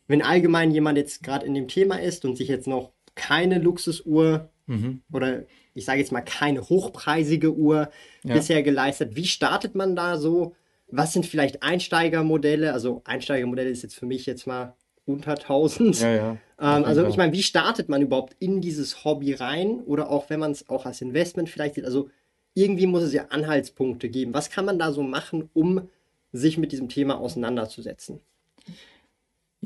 [0.08, 4.50] wenn allgemein jemand jetzt gerade in dem Thema ist und sich jetzt noch keine Luxusuhr
[4.66, 5.02] mhm.
[5.12, 5.44] oder
[5.74, 7.90] ich sage jetzt mal keine hochpreisige Uhr
[8.24, 8.34] ja.
[8.34, 10.56] bisher geleistet, wie startet man da so?
[10.90, 12.74] Was sind vielleicht Einsteigermodelle?
[12.74, 14.76] Also Einsteigermodelle ist jetzt für mich jetzt mal
[15.06, 16.00] unter 1000.
[16.00, 16.30] Ja, ja.
[16.60, 19.82] Ähm, also ich meine, wie startet man überhaupt in dieses Hobby rein?
[19.82, 22.10] Oder auch wenn man es auch als Investment vielleicht sieht, also
[22.58, 24.34] irgendwie muss es ja Anhaltspunkte geben.
[24.34, 25.90] Was kann man da so machen, um
[26.32, 28.20] sich mit diesem Thema auseinanderzusetzen?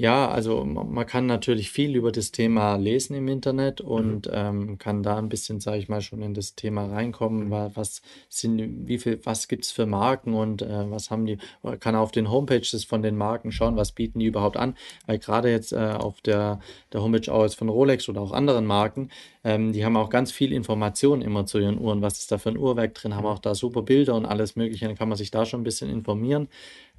[0.02, 4.34] Ja, also man kann natürlich viel über das Thema lesen im Internet und mhm.
[4.34, 7.52] ähm, kann da ein bisschen, sage ich mal, schon in das Thema reinkommen.
[7.52, 11.38] Was sind, wie viel, was gibt es für Marken und äh, was haben die?
[11.80, 14.76] Kann auf den Homepages von den Marken schauen, was bieten die überhaupt an?
[15.06, 18.66] Weil gerade jetzt äh, auf der, der Homepage auch jetzt von Rolex oder auch anderen
[18.66, 19.12] Marken,
[19.44, 22.02] ähm, die haben auch ganz viel Informationen immer zu ihren Uhren.
[22.02, 23.14] Was ist da für ein Uhrwerk drin?
[23.16, 23.30] Haben mhm.
[23.34, 24.88] auch da super Bilder und alles Mögliche.
[24.88, 26.48] Dann kann man sich da schon ein bisschen informieren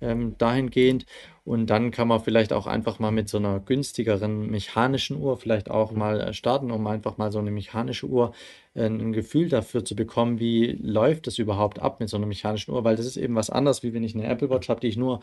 [0.03, 1.07] ähm, dahingehend.
[1.44, 5.70] Und dann kann man vielleicht auch einfach mal mit so einer günstigeren mechanischen Uhr vielleicht
[5.70, 8.32] auch mal äh, starten, um einfach mal so eine mechanische Uhr
[8.75, 12.85] ein Gefühl dafür zu bekommen, wie läuft das überhaupt ab mit so einer mechanischen Uhr,
[12.85, 14.97] weil das ist eben was anderes, wie wenn ich eine Apple Watch habe, die ich
[14.97, 15.20] nur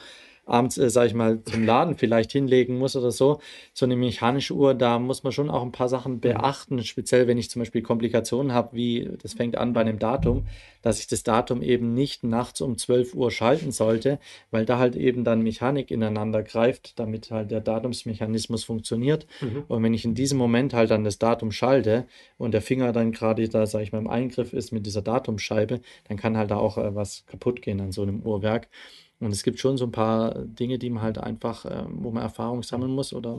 [0.50, 3.40] abends, äh, sage ich mal, zum Laden vielleicht hinlegen muss oder so.
[3.74, 7.38] So eine mechanische Uhr, da muss man schon auch ein paar Sachen beachten, speziell wenn
[7.38, 10.46] ich zum Beispiel Komplikationen habe, wie das fängt an bei einem Datum,
[10.82, 14.20] dass ich das Datum eben nicht nachts um 12 Uhr schalten sollte,
[14.50, 19.28] weil da halt eben dann Mechanik ineinander greift, damit halt der Datumsmechanismus funktioniert.
[19.42, 19.64] Mhm.
[19.68, 22.06] Und wenn ich in diesem Moment halt dann das Datum schalte
[22.38, 25.80] und der Finger dann gerade da, sage ich mal, im Eingriff ist mit dieser Datumscheibe,
[26.08, 28.68] dann kann halt da auch äh, was kaputt gehen an so einem Uhrwerk.
[29.20, 32.24] Und es gibt schon so ein paar Dinge, die man halt einfach, äh, wo man
[32.24, 33.38] Erfahrung sammeln muss oder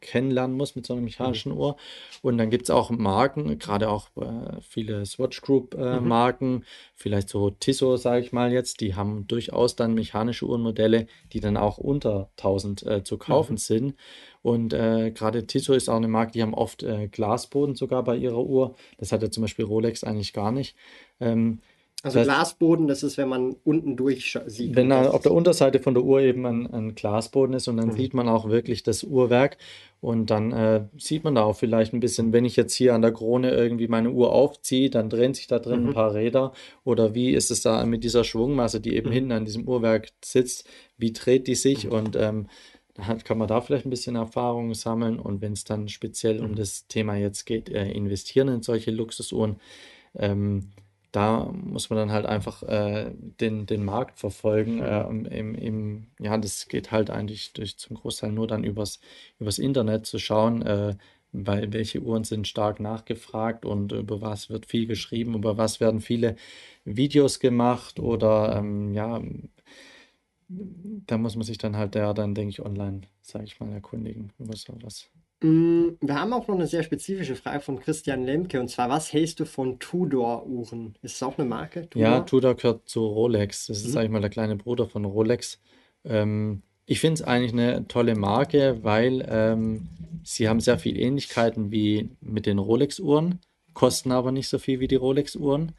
[0.00, 1.58] kennenlernen muss mit so einer mechanischen mhm.
[1.58, 1.76] Uhr.
[2.20, 6.08] Und dann gibt es auch Marken, gerade auch äh, viele Swatch Group äh, mhm.
[6.08, 6.64] Marken,
[6.94, 11.56] vielleicht so Tissot, sage ich mal jetzt, die haben durchaus dann mechanische Uhrenmodelle, die dann
[11.56, 13.58] auch unter 1000 äh, zu kaufen mhm.
[13.58, 13.94] sind.
[14.42, 18.16] Und äh, gerade Tissot ist auch eine Marke, die haben oft äh, Glasboden sogar bei
[18.16, 18.74] ihrer Uhr.
[18.98, 20.76] Das hat ja zum Beispiel Rolex eigentlich gar nicht.
[21.18, 21.60] Ähm,
[22.04, 24.76] also das heißt, Glasboden, das ist, wenn man unten durch sieht.
[24.76, 27.88] Wenn da auf der Unterseite von der Uhr eben ein, ein Glasboden ist und dann
[27.88, 27.96] mhm.
[27.96, 29.56] sieht man auch wirklich das Uhrwerk
[30.02, 33.00] und dann äh, sieht man da auch vielleicht ein bisschen, wenn ich jetzt hier an
[33.00, 35.88] der Krone irgendwie meine Uhr aufziehe, dann drehen sich da drin mhm.
[35.88, 36.52] ein paar Räder
[36.84, 39.14] oder wie ist es da mit dieser Schwungmasse, die eben mhm.
[39.14, 41.92] hinten an diesem Uhrwerk sitzt, wie dreht die sich mhm.
[41.92, 42.48] und ähm,
[42.92, 46.50] dann kann man da vielleicht ein bisschen Erfahrung sammeln und wenn es dann speziell um
[46.50, 46.56] mhm.
[46.56, 49.56] das Thema jetzt geht, äh, investieren in solche Luxusuhren,
[50.16, 50.70] ähm,
[51.14, 54.80] da muss man dann halt einfach äh, den, den Markt verfolgen.
[54.80, 58.98] Äh, im, im, ja, das geht halt eigentlich durch zum Großteil nur dann übers,
[59.38, 60.96] übers Internet zu schauen, äh,
[61.32, 66.00] weil welche Uhren sind stark nachgefragt und über was wird viel geschrieben, über was werden
[66.00, 66.34] viele
[66.84, 69.20] Videos gemacht oder ähm, ja,
[70.48, 74.32] da muss man sich dann halt ja dann, denke ich, online, sage ich mal, erkundigen
[74.38, 75.10] über sowas.
[75.44, 79.12] Mm, wir haben auch noch eine sehr spezifische Frage von Christian Lemke und zwar: Was
[79.12, 80.94] hältst du von Tudor-Uhren?
[81.02, 81.86] Ist es auch eine Marke?
[81.94, 83.66] Ja, Tudor gehört zu Rolex.
[83.66, 83.90] Das ist, mhm.
[83.90, 85.60] sag ich mal, der kleine Bruder von Rolex.
[86.06, 89.88] Ähm, ich finde es eigentlich eine tolle Marke, weil ähm,
[90.22, 93.40] sie haben sehr viele Ähnlichkeiten wie mit den Rolex-Uhren,
[93.74, 95.72] kosten aber nicht so viel wie die Rolex-Uhren.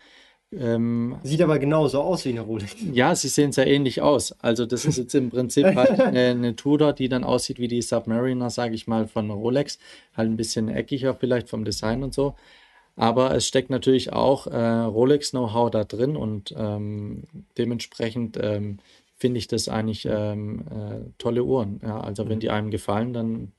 [0.57, 2.75] Ähm, Sieht aber genauso aus wie eine Rolex.
[2.91, 4.31] Ja, sie sehen sehr ähnlich aus.
[4.41, 7.81] Also das ist jetzt im Prinzip halt eine, eine Tudor, die dann aussieht wie die
[7.81, 9.79] Submariner, sage ich mal, von Rolex.
[10.15, 12.35] Halt ein bisschen eckiger vielleicht vom Design und so.
[12.95, 17.23] Aber es steckt natürlich auch äh, Rolex-Know-how da drin und ähm,
[17.57, 18.79] dementsprechend ähm,
[19.17, 21.81] finde ich das eigentlich ähm, äh, tolle Uhren.
[21.83, 23.51] Ja, also wenn die einem gefallen, dann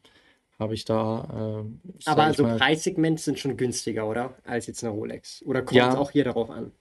[0.59, 1.65] habe ich da.
[1.65, 4.35] Äh, Aber also Preissegmente sind schon günstiger, oder?
[4.45, 5.43] Als jetzt eine Rolex.
[5.45, 5.91] Oder kommt ja.
[5.91, 6.73] es auch hier darauf an?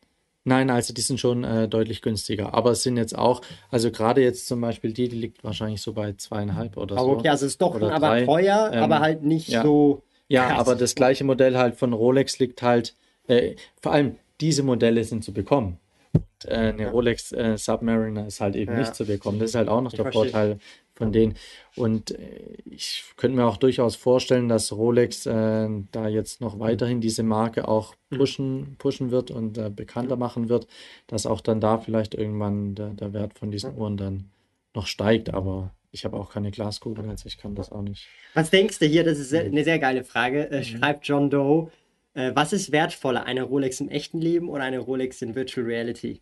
[0.48, 2.54] Nein, also die sind schon äh, deutlich günstiger.
[2.54, 3.41] Aber es sind jetzt auch,
[3.72, 7.12] also gerade jetzt zum Beispiel die, die liegt wahrscheinlich so bei zweieinhalb oder aber so.
[7.18, 8.26] Okay, also es ist doch aber drei.
[8.26, 9.64] teuer, ähm, aber halt nicht ja.
[9.64, 10.04] so.
[10.28, 10.60] Ja, krass.
[10.60, 12.96] aber das gleiche Modell halt von Rolex liegt halt,
[13.28, 15.80] äh, vor allem diese Modelle sind zu bekommen.
[16.14, 18.80] Und, äh, eine Rolex äh, Submariner ist halt eben ja.
[18.80, 19.39] nicht zu bekommen.
[19.39, 20.32] Das ist halt auch noch ich der verstehe.
[20.32, 20.60] Vorteil
[20.96, 21.36] von denen.
[21.76, 27.02] Und äh, ich könnte mir auch durchaus vorstellen, dass Rolex äh, da jetzt noch weiterhin
[27.02, 28.18] diese Marke auch mhm.
[28.18, 30.68] pushen, pushen wird und äh, bekannter machen wird,
[31.08, 34.32] dass auch dann da vielleicht irgendwann der, der Wert von diesen Uhren dann
[34.74, 35.34] noch steigt.
[35.34, 38.08] Aber ich habe auch keine Glaskugel, also ich kann das auch nicht.
[38.34, 39.04] Was denkst du hier?
[39.04, 40.50] Das ist eine sehr geile Frage.
[40.50, 40.64] Äh, mhm.
[40.64, 41.72] Schreibt John Doe.
[42.14, 46.22] Äh, was ist wertvoller, eine Rolex im echten Leben oder eine Rolex in Virtual Reality?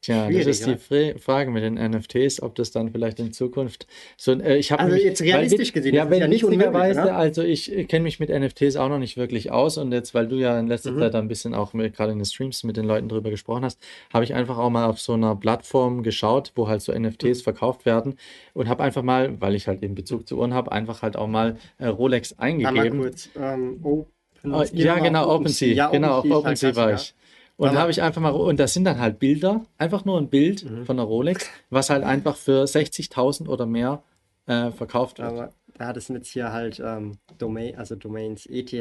[0.00, 4.32] Tja, das ist die Frage mit den NFTs, ob das dann vielleicht in Zukunft so.
[4.32, 8.04] Äh, ich also mich, jetzt realistisch gesehen, ja, wenn ja nicht unmöglich, also ich kenne
[8.04, 10.92] mich mit NFTs auch noch nicht wirklich aus und jetzt, weil du ja in letzter
[10.92, 11.00] mhm.
[11.00, 13.80] Zeit ein bisschen auch gerade in den Streams mit den Leuten drüber gesprochen hast,
[14.12, 17.42] habe ich einfach auch mal auf so einer Plattform geschaut, wo halt so NFTs mhm.
[17.42, 18.14] verkauft werden
[18.54, 21.26] und habe einfach mal, weil ich halt eben Bezug zu Uhren habe, einfach halt auch
[21.26, 22.98] mal äh, Rolex eingegeben.
[22.98, 24.06] Mal kurz, ähm, oh,
[24.72, 27.14] ja, genau, OpenSea, ja, genau, auf OpenSea war ich.
[27.58, 30.28] Und da habe ich einfach mal, und das sind dann halt Bilder, einfach nur ein
[30.28, 30.86] Bild mhm.
[30.86, 34.02] von einer Rolex, was halt einfach für 60.000 oder mehr
[34.46, 35.28] äh, verkauft wird.
[35.28, 38.72] Aber da hat es jetzt hier halt ähm, Domain, also Domains ETH.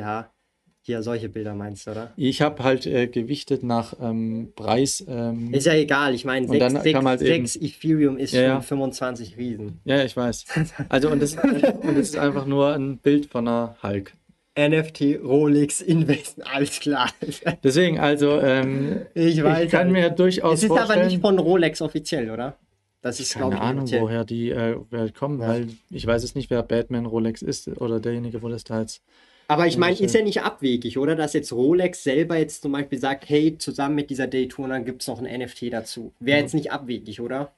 [0.81, 2.13] Hier, solche Bilder meinst du, oder?
[2.15, 5.03] Ich habe halt äh, gewichtet nach ähm, Preis.
[5.05, 8.41] Ähm, Ist ja egal, ich meine, Und dann 6, kann man halt Ethereum ist Ja,
[8.41, 8.53] ja.
[8.53, 9.81] schon 25 Riesen.
[9.83, 10.45] ja, ich weiß.
[10.87, 14.13] Also und das, und das ist einfach nur ein Bild von einer Hulk.
[14.57, 17.11] NFT, Rolex, Invest, alles klar.
[17.63, 19.65] Deswegen, also ähm, Ich weiß.
[19.65, 21.07] ich kann mir durchaus es ist aber vorstellen.
[21.07, 22.57] nicht von Rolex offiziell, oder?
[23.01, 24.01] Das ist, glaube keine ich, Ahnung, offiziell.
[24.01, 24.75] woher die äh,
[25.17, 25.47] kommen, Ja.
[25.49, 29.01] weil ich weiß jetzt nicht, wer Batman Rolex ist oder derjenige, wo das da jetzt.
[29.49, 31.15] Aber ich meine, Ja, ist ja nicht abwegig, oder?
[31.15, 35.07] Dass jetzt Rolex selber jetzt zum Beispiel sagt, hey, zusammen mit dieser Daytona gibt es
[35.07, 36.11] noch ein NFT dazu.
[36.19, 37.53] Wäre jetzt nicht abwegig, oder?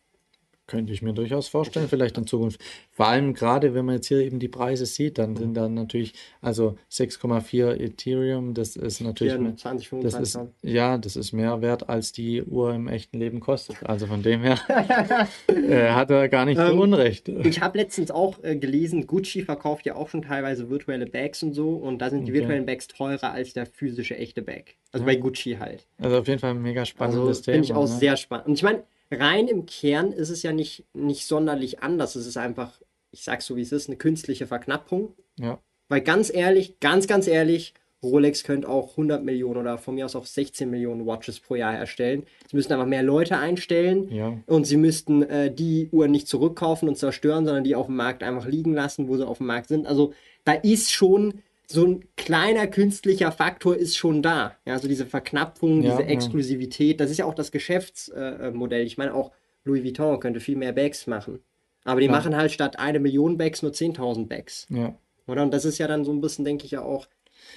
[0.70, 2.61] Könnte ich mir durchaus vorstellen, vielleicht in Zukunft.
[2.91, 6.13] Vor allem gerade, wenn man jetzt hier eben die Preise sieht, dann sind dann natürlich,
[6.41, 10.22] also 6,4 Ethereum, das ist natürlich, mehr- 24, das 25
[10.61, 13.78] ist, ja, das ist mehr wert, als die Uhr im echten Leben kostet.
[13.84, 14.59] Also von dem her
[15.47, 17.28] äh, hat er gar nicht so Ähm, Unrecht.
[17.30, 21.53] Ich habe letztens auch äh, gelesen, Gucci verkauft ja auch schon teilweise virtuelle Bags und
[21.53, 21.72] so.
[21.76, 22.41] Und da sind die Okay.
[22.41, 24.76] virtuellen Bags teurer als der physische echte Bag.
[24.91, 25.13] Also Ja.
[25.13, 25.88] bei Gucci halt.
[25.97, 27.80] Also auf jeden Fall ein mega Also spannendes finde ich Thema.
[27.80, 27.97] auch ne?
[27.97, 28.47] sehr spannend.
[28.47, 32.16] Und ich meine, rein im Kern ist es ja nicht, nicht sonderlich anders.
[32.16, 32.82] Es ist einfach,
[33.12, 35.14] ich sag's so wie es ist, eine künstliche Verknappung.
[35.38, 40.05] Ja, Weil ganz ehrlich, ganz, ganz ehrlich, Rolex könnte auch 100 Millionen oder von mir
[40.05, 42.24] aus auch 16 Millionen Watches pro Jahr erstellen.
[42.49, 46.88] Sie müssten einfach mehr Leute einstellen ja, und sie müssten äh, die Uhren nicht zurückkaufen
[46.88, 49.68] und zerstören, sondern die auf dem Markt einfach liegen lassen, wo sie auf dem Markt
[49.68, 49.86] sind.
[49.86, 50.14] Also
[50.45, 51.41] da ist schon
[51.72, 54.55] so ein kleiner künstlicher Faktor ist schon da.
[54.65, 56.07] Ja, also diese Verknappung, Ja, diese.
[56.09, 58.51] Exklusivität, das ist ja auch das Geschäftsmodell.
[58.53, 58.86] Modell.
[58.86, 59.32] ich meine, auch
[59.65, 61.39] Louis Vuitton könnte viel mehr Bags machen.
[61.84, 62.11] Aber die Ja.
[62.11, 64.67] machen halt statt eine Million Bags nur 10.000 Bags.
[64.70, 64.95] ja.
[65.28, 65.43] Oder?
[65.43, 67.07] Und das ist ja dann so ein bisschen, denke ich ja auch.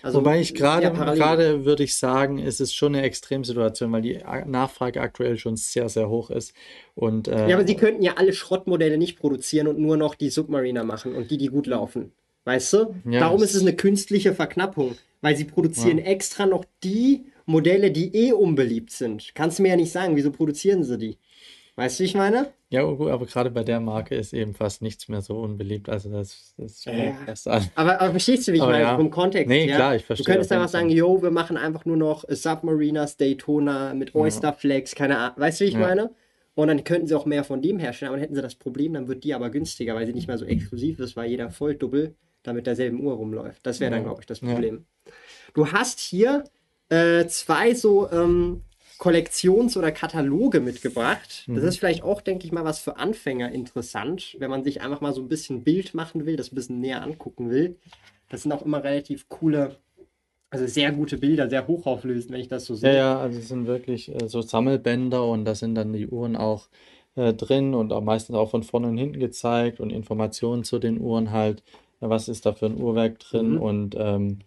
[0.03, 4.19] Also Wobei ich gerade, gerade würde ich sagen, ist es schon eine Extremsituation, weil die
[4.47, 6.53] Nachfrage aktuell schon sehr, sehr hoch ist.
[6.95, 10.29] Und äh, Ja, aber sie könnten ja alle Schrottmodelle nicht produzieren und nur noch die
[10.29, 12.13] Submariner machen und die, die gut laufen.
[12.45, 12.95] Weißt du?
[13.05, 18.15] Ja, Darum ist es eine künstliche Verknappung, weil sie produzieren extra noch die Modelle, die
[18.15, 19.33] eh unbeliebt sind.
[19.35, 21.19] Kannst du mir ja nicht sagen, wieso produzieren sie die?
[21.77, 22.53] Weißt du, wie ich meine?
[22.71, 25.89] ja, gut, aber gerade bei der Marke ist eben fast nichts mehr so unbeliebt.
[25.91, 27.13] Also das, das ist schon Ja.
[27.27, 27.71] erst an.
[27.75, 28.85] Aber, aber verstehst du, wie ich Aber meine?
[28.85, 28.97] ja.
[28.97, 29.77] Vom Kontext Nee, her.
[29.77, 33.93] klar, ich verstehe Du könntest einfach sagen, yo, wir machen einfach nur noch Submariners, Daytona
[33.95, 35.35] mit Oyster Flex, keine Ahnung.
[35.39, 35.81] Weißt du, wie ich Ja.
[35.81, 36.15] meine?
[36.55, 38.93] Und dann könnten sie auch mehr von dem herstellen, aber dann hätten sie das Problem,
[38.95, 42.15] dann wird die aber günstiger, weil sie nicht mehr so exklusiv ist, weil jeder Volldubbel
[42.43, 43.67] da mit derselben Uhr rumläuft.
[43.67, 44.05] Das wäre dann, Ja.
[44.09, 44.49] glaube ich, das Ja.
[44.53, 44.85] Problem.
[45.55, 46.45] Du hast hier
[46.89, 48.63] äh, zwei so ähm,
[48.99, 51.45] Kollektions- oder Kataloge mitgebracht.
[51.47, 51.57] Mhm.
[51.57, 55.01] Das ist vielleicht auch, denke ich mal, was für Anfänger interessant, wenn man sich einfach
[55.01, 57.77] mal so ein bisschen Bild machen will, das ein bisschen näher angucken will.
[58.29, 59.77] Das sind auch immer relativ coole,
[60.51, 62.95] also sehr gute Bilder, sehr hochauflösend, wenn ich das so Ja, sehe.
[62.97, 66.69] ja, also es sind wirklich äh, so Sammelbänder und da sind dann die Uhren auch
[67.15, 71.01] äh, drin und auch meistens auch von vorne und hinten gezeigt und Informationen zu den
[71.01, 71.63] Uhren halt.
[72.03, 73.63] Ja, was ist da für ein Uhrwerk drin Mhm.
[73.63, 74.39] und ähm,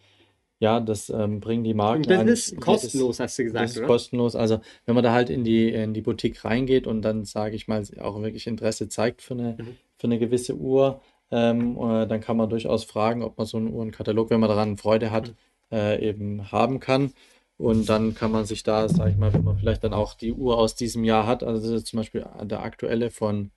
[0.60, 2.28] ja, das ähm, bringen die Marken Und das ein.
[2.28, 3.88] ist kostenlos, hast du gesagt, Das ist oder?
[3.88, 4.36] kostenlos.
[4.36, 7.68] Also wenn man da halt in die, in die Boutique reingeht und dann, sage ich
[7.68, 9.78] mal, auch wirklich Interesse zeigt für eine, Mhm.
[9.98, 11.02] für eine gewisse Uhr,
[11.32, 14.78] ähm, äh, dann kann man durchaus fragen, ob man so einen Uhrenkatalog, wenn man daran
[14.78, 15.36] Freude hat, Mhm.
[15.78, 17.14] äh, eben haben kann.
[17.58, 20.34] Und dann kann man sich da, sage ich mal, wenn man vielleicht dann auch die
[20.34, 23.52] Uhr aus diesem Jahr hat, also das zum Beispiel der aktuelle von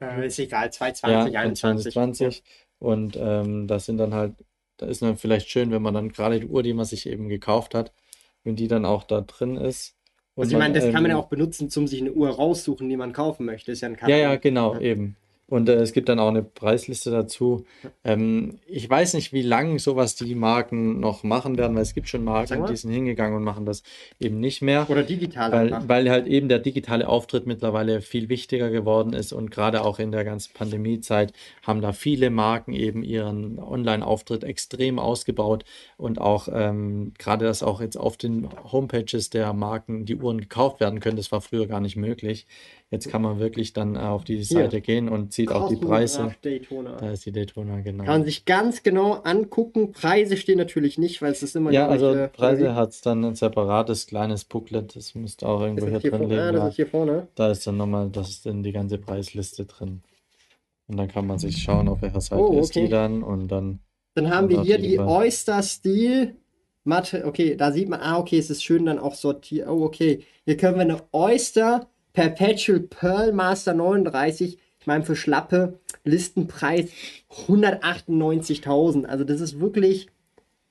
[0.00, 1.94] Äh, ist egal, ja, 220, von 21.
[1.94, 2.42] 2020.
[2.82, 4.34] Und ähm, das sind dann halt,
[4.76, 7.28] da ist dann vielleicht schön, wenn man dann gerade die Uhr, die man sich eben
[7.28, 7.92] gekauft hat,
[8.42, 9.94] wenn die dann auch da drin ist.
[10.34, 12.28] Und Also ich meine, das kann man ja ähm, auch benutzen, um sich eine Uhr
[12.30, 13.70] raussuchen, die man kaufen möchte.
[13.70, 14.42] Ist ja ein Ja, ja, Katalog.
[14.42, 14.80] genau, Ja.
[14.80, 15.16] eben.
[15.52, 17.66] Und äh, es gibt dann auch eine Preisliste dazu.
[18.04, 22.08] Ähm, ich weiß nicht, wie lange sowas die Marken noch machen werden, weil es gibt
[22.08, 23.82] schon Marken, die sind hingegangen und machen das
[24.18, 24.88] eben nicht mehr.
[24.88, 29.50] Oder digital Weil, weil halt eben der digitale Auftritt mittlerweile viel wichtiger geworden ist und
[29.50, 31.34] gerade auch in der ganzen Pandemiezeit
[31.66, 35.66] haben da viele Marken eben ihren Online-Auftritt extrem ausgebaut
[35.98, 40.80] und auch ähm, gerade, dass auch jetzt auf den Homepages der Marken die Uhren gekauft
[40.80, 42.46] werden können, das war früher gar nicht möglich.
[42.92, 46.34] Jetzt kann man wirklich dann äh, auf die Seite gehen und sieht auch die Preise.
[46.42, 46.98] Daytona.
[46.98, 48.04] Da ist die Daytona, genau.
[48.04, 49.92] Kann man sich ganz genau angucken.
[49.92, 53.34] Preise stehen natürlich nicht, weil es ist immer Ja, also Preise hat es dann ein
[53.34, 56.42] separates kleines Booklet, das müsste auch irgendwo hier hier drin vorne?
[56.42, 56.56] Ah, liegen.
[56.58, 57.28] das ist hier vorne.
[57.34, 60.02] Da ist dann nochmal, das ist dann die ganze Preisliste drin.
[60.86, 62.88] Und dann kann man sich schauen, auf welcher Seite Oh, ist die okay.
[62.90, 63.78] dann und dann,
[64.14, 64.98] Dann haben wir hier die.
[64.98, 66.36] Oyster Steel
[66.84, 67.24] Matte.
[67.24, 69.68] Okay, da sieht man, ah, okay, es ist schön dann auch sortiert.
[69.68, 70.24] Oh, okay.
[70.44, 74.58] Hier können wir eine Oyster Perpetual Pearl Master 39.
[74.80, 76.90] Ich meine, für schlappe Listenpreis
[77.46, 79.04] 198.000.
[79.04, 80.08] Also, das ist wirklich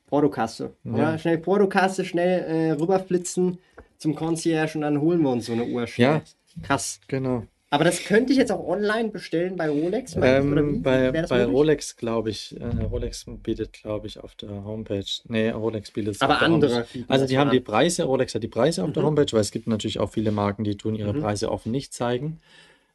[0.08, 0.74] Portokasse.
[0.84, 0.98] Ja.
[0.98, 1.18] Ja.
[1.18, 3.60] Schnell Portokasse, schnell äh, rüberflitzen
[3.98, 6.08] zum Concierge und dann holen wir uns so eine Uhr schnell.
[6.16, 6.22] Ja.
[6.64, 7.00] Krass.
[7.08, 7.44] genau.
[7.74, 10.18] Aber das könnte ich jetzt auch online bestellen bei Rolex?
[10.22, 15.06] Ähm, bei bei Rolex glaube ich, äh, Rolex bietet glaube ich auf der Homepage.
[15.30, 16.86] Nee, Rolex bietet es Aber andere.
[17.08, 17.54] Also die haben an.
[17.54, 18.94] die Preise, Rolex hat die Preise auf mhm.
[18.94, 21.22] der Homepage, weil es gibt natürlich auch viele Marken, die tun ihre mhm.
[21.22, 22.42] Preise offen nicht zeigen.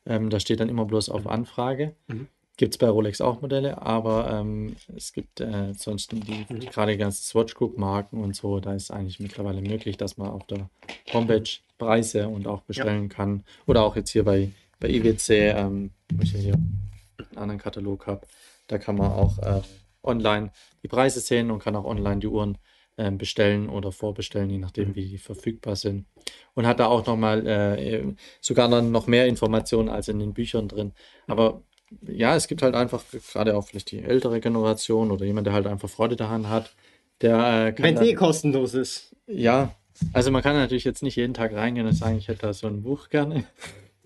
[0.04, 1.26] Ähm, da steht dann immer bloß auf.
[1.26, 1.94] Anfrage.
[2.08, 2.28] Mhm.
[2.58, 6.60] Gibt es bei Rolex auch Modelle, aber ähm, es gibt äh, sonst die, mhm.
[6.60, 10.28] gerade die ganzen Swatch Group Marken und so, da ist eigentlich mittlerweile möglich, dass man
[10.28, 10.70] auf der
[11.12, 11.48] Homepage
[11.78, 13.14] Preise und auch bestellen ja.
[13.14, 13.42] kann.
[13.66, 14.50] Oder auch jetzt hier bei,
[14.80, 18.26] bei IWC, ähm, wo ich hier einen anderen Katalog habe,
[18.66, 19.62] da kann man auch äh,
[20.02, 20.50] online
[20.82, 22.58] die Preise sehen und kann auch online die Uhren
[22.96, 26.06] äh, bestellen oder vorbestellen, je nachdem, wie die verfügbar sind.
[26.54, 30.92] Und hat da auch nochmal äh, sogar noch mehr Informationen als in den Büchern drin.
[31.26, 31.62] Aber
[32.02, 35.66] ja, es gibt halt einfach gerade auch vielleicht die ältere Generation oder jemand, der halt
[35.66, 36.74] einfach Freude daran hat,
[37.20, 39.14] der äh, Wenn es eh kostenlos ist.
[39.26, 39.74] Ja,
[40.12, 42.66] also man kann natürlich jetzt nicht jeden Tag reingehen und sagen, ich hätte da so
[42.66, 43.44] ein Buch gerne.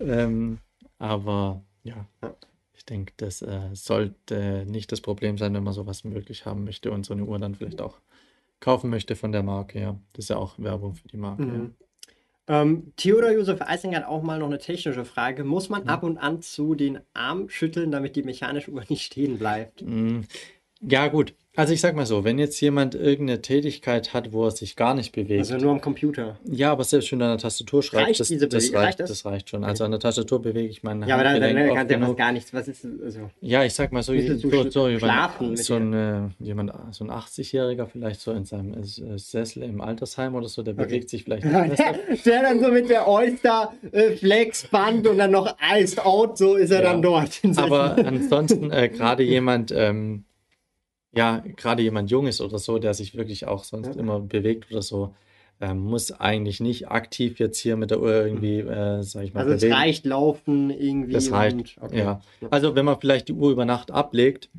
[0.05, 0.59] Ähm,
[0.99, 2.05] aber ja,
[2.73, 6.91] ich denke, das äh, sollte nicht das Problem sein, wenn man sowas möglich haben möchte
[6.91, 7.99] und so eine Uhr dann vielleicht auch
[8.59, 9.99] kaufen möchte von der Marke, ja.
[10.13, 11.43] Das ist ja auch Werbung für die Marke.
[11.43, 11.75] Mhm.
[12.47, 12.61] Ja.
[12.61, 15.43] Ähm, Theodor Josef Eisinger hat auch mal noch eine technische Frage.
[15.43, 19.37] Muss man ab und an zu den Arm schütteln, damit die mechanische Uhr nicht stehen
[19.37, 19.81] bleibt?
[19.81, 20.21] Mm,
[20.81, 21.33] ja, gut.
[21.53, 24.93] Also ich sag mal so, wenn jetzt jemand irgendeine Tätigkeit hat, wo er sich gar
[24.93, 25.39] nicht bewegt.
[25.39, 26.39] Also nur am Computer.
[26.45, 29.09] Ja, aber selbst wenn du an der Tastatur schreibst, reicht das, diese das, reicht, das?
[29.09, 29.65] das reicht schon.
[29.65, 32.31] Also an der Tastatur bewege ich meine Ja, aber dann, dann, dann kann der gar
[32.31, 32.53] nichts.
[32.53, 33.29] Was ist also?
[33.41, 37.85] Ja, ich sag mal so, so, so, so, jemand, so ein, jemand, so ein 80-Jähriger
[37.85, 40.85] vielleicht so in seinem äh, Sessel im Altersheim oder so, der okay.
[40.85, 41.79] bewegt sich vielleicht nicht.
[41.79, 41.95] der,
[42.25, 46.55] der, dann so mit der Oyster äh, Flex Band und dann noch Iced Out, so
[46.55, 46.91] ist er ja.
[46.91, 47.41] dann dort.
[47.57, 50.23] Aber ansonsten äh, gerade jemand, ähm,
[51.13, 53.99] ja, gerade jemand Junges oder so, der sich wirklich auch sonst ja.
[53.99, 55.13] immer bewegt oder so,
[55.59, 59.41] äh, muss eigentlich nicht aktiv jetzt hier mit der Uhr irgendwie, äh, sag ich mal,
[59.41, 59.71] Also bewegen.
[59.71, 61.13] es reicht laufen irgendwie.
[61.13, 61.99] Das reicht, und, okay.
[61.99, 62.21] ja.
[62.49, 64.49] Also wenn man vielleicht die Uhr über Nacht ablegt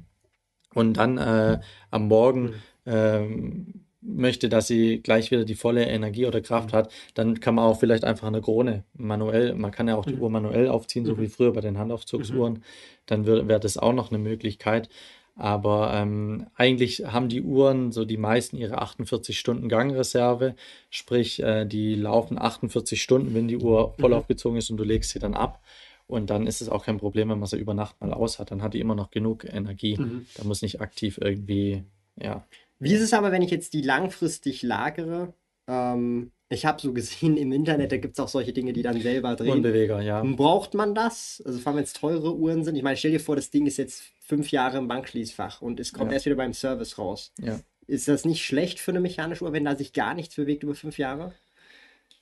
[0.75, 1.59] und dann äh,
[1.91, 2.53] am Morgen mhm.
[2.87, 6.77] ähm, möchte, dass sie gleich wieder die volle Energie oder Kraft mhm.
[6.77, 10.15] hat, dann kann man auch vielleicht einfach eine Krone manuell, man kann ja auch die
[10.15, 10.23] mhm.
[10.23, 11.31] Uhr manuell aufziehen, so wie mhm.
[11.31, 12.63] früher bei den Handaufzugsuhren, mhm.
[13.07, 14.89] dann wäre das auch noch eine Möglichkeit.
[15.35, 20.55] Aber ähm, eigentlich haben die Uhren so die meisten ihre 48 Stunden Gangreserve,
[20.91, 24.17] sprich, äh, die laufen 48 Stunden, wenn die Uhr voll mhm.
[24.17, 25.63] aufgezogen ist und du legst sie dann ab.
[26.07, 28.51] Und dann ist es auch kein Problem, wenn man sie über Nacht mal aus hat.
[28.51, 29.97] Dann hat die immer noch genug Energie.
[29.97, 30.27] Mhm.
[30.37, 31.85] Da muss nicht aktiv irgendwie,
[32.21, 32.47] ja.
[32.79, 35.33] Wie ist es aber, wenn ich jetzt die langfristig lagere?
[35.67, 39.01] Ähm, ich habe so gesehen im Internet, da gibt es auch solche Dinge, die dann
[39.01, 39.51] selber drehen.
[39.51, 40.23] Unbeweger, ja.
[40.23, 41.43] Braucht man das?
[41.45, 42.77] Also vor allem, wenn es teure Uhren sind.
[42.77, 45.93] Ich meine, stell dir vor, das Ding ist jetzt fünf Jahre im Bankschließfach und es
[45.93, 46.15] kommt ja.
[46.15, 47.33] erst wieder beim Service raus.
[47.41, 47.61] Ja.
[47.87, 50.75] Ist das nicht schlecht für eine mechanische Uhr, wenn da sich gar nichts bewegt über
[50.75, 51.35] fünf Jahre?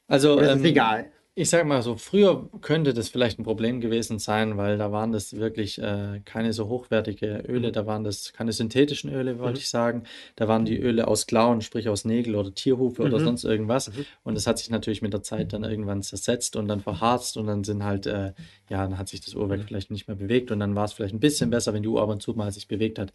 [0.07, 3.81] Also, Oder ist ähm, egal ich sag mal so, früher könnte das vielleicht ein Problem
[3.81, 7.73] gewesen sein, weil da waren das wirklich äh, keine so hochwertige Öle, mhm.
[7.73, 9.59] da waren das keine synthetischen Öle, wollte mhm.
[9.59, 10.03] ich sagen.
[10.37, 13.09] Da waren die Öle aus Klauen, sprich aus Nägel oder Tierhufe mhm.
[13.09, 13.89] oder sonst irgendwas.
[13.89, 14.05] Mhm.
[14.23, 17.47] Und das hat sich natürlich mit der Zeit dann irgendwann zersetzt und dann verharzt und
[17.47, 18.35] dann sind halt, äh,
[18.69, 19.65] ja, dann hat sich das Uhrwerk mhm.
[19.65, 22.03] vielleicht nicht mehr bewegt und dann war es vielleicht ein bisschen besser, wenn die Uhr
[22.03, 23.15] ab und zu mal sich bewegt hat.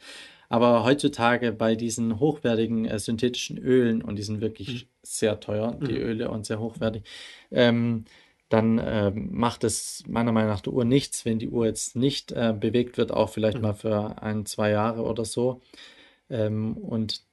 [0.50, 4.90] Aber heutzutage bei diesen hochwertigen äh, synthetischen Ölen, und die sind wirklich mhm.
[5.04, 6.02] sehr teuer, die mhm.
[6.02, 7.04] Öle und sehr hochwertig,
[7.52, 8.06] ähm,
[8.50, 12.32] dann äh, macht es meiner Meinung nach der Uhr nichts, wenn die Uhr jetzt nicht
[12.32, 13.64] äh, bewegt wird, auch vielleicht mhm.
[13.64, 15.62] mal für ein, zwei Jahre oder so.
[16.30, 17.24] Ähm, und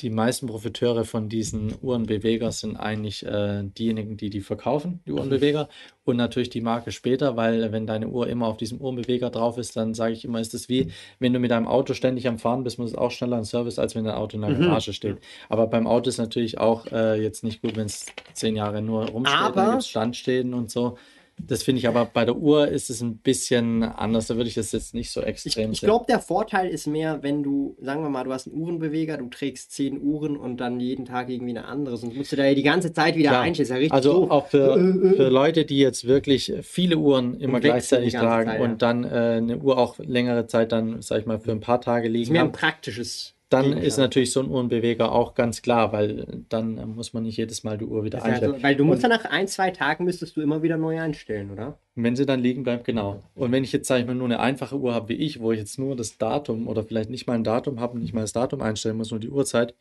[0.00, 5.68] die meisten Profiteure von diesen Uhrenbeweger sind eigentlich äh, diejenigen, die die verkaufen, die Uhrenbeweger,
[6.04, 9.76] und natürlich die Marke später, weil wenn deine Uhr immer auf diesem Uhrenbeweger drauf ist,
[9.76, 12.64] dann sage ich immer, ist es wie, wenn du mit deinem Auto ständig am Fahren
[12.64, 14.62] bist, muss es auch schneller ein Service, als wenn dein Auto in der mhm.
[14.64, 14.94] Garage mhm.
[14.94, 15.18] steht.
[15.48, 19.08] Aber beim Auto ist natürlich auch äh, jetzt nicht gut, wenn es zehn Jahre nur
[19.08, 20.98] rumsteht, Aber dann gibt Standstehen und so.
[21.38, 24.28] Das finde ich aber bei der Uhr ist es ein bisschen anders.
[24.28, 27.22] Da würde ich das jetzt nicht so extrem Ich, ich glaube, der Vorteil ist mehr,
[27.22, 30.80] wenn du, sagen wir mal, du hast einen Uhrenbeweger, du trägst zehn Uhren und dann
[30.80, 31.96] jeden Tag irgendwie eine andere.
[31.96, 33.82] Sonst musst du da ja die ganze Zeit wieder einstellen.
[33.82, 34.30] Ja also doof.
[34.30, 34.74] auch für,
[35.16, 38.64] für Leute, die jetzt wirklich viele Uhren immer gleichzeitig tragen Zeit, ja.
[38.64, 41.80] und dann äh, eine Uhr auch längere Zeit dann, sag ich mal, für ein paar
[41.80, 42.22] Tage liegen.
[42.22, 46.44] Das ist mehr ein praktisches dann ist natürlich so ein Uhrenbeweger auch ganz klar, weil
[46.48, 48.54] dann muss man nicht jedes Mal die Uhr wieder einstellen.
[48.54, 51.50] Also, weil du musst dann nach ein, zwei Tagen müsstest du immer wieder neu einstellen,
[51.50, 51.78] oder?
[51.94, 53.22] Wenn sie dann liegen bleibt, genau.
[53.34, 55.52] Und wenn ich jetzt, sage ich mal, nur eine einfache Uhr habe wie ich, wo
[55.52, 58.22] ich jetzt nur das Datum oder vielleicht nicht mal ein Datum habe und nicht mal
[58.22, 59.74] das Datum einstellen muss, nur die Uhrzeit,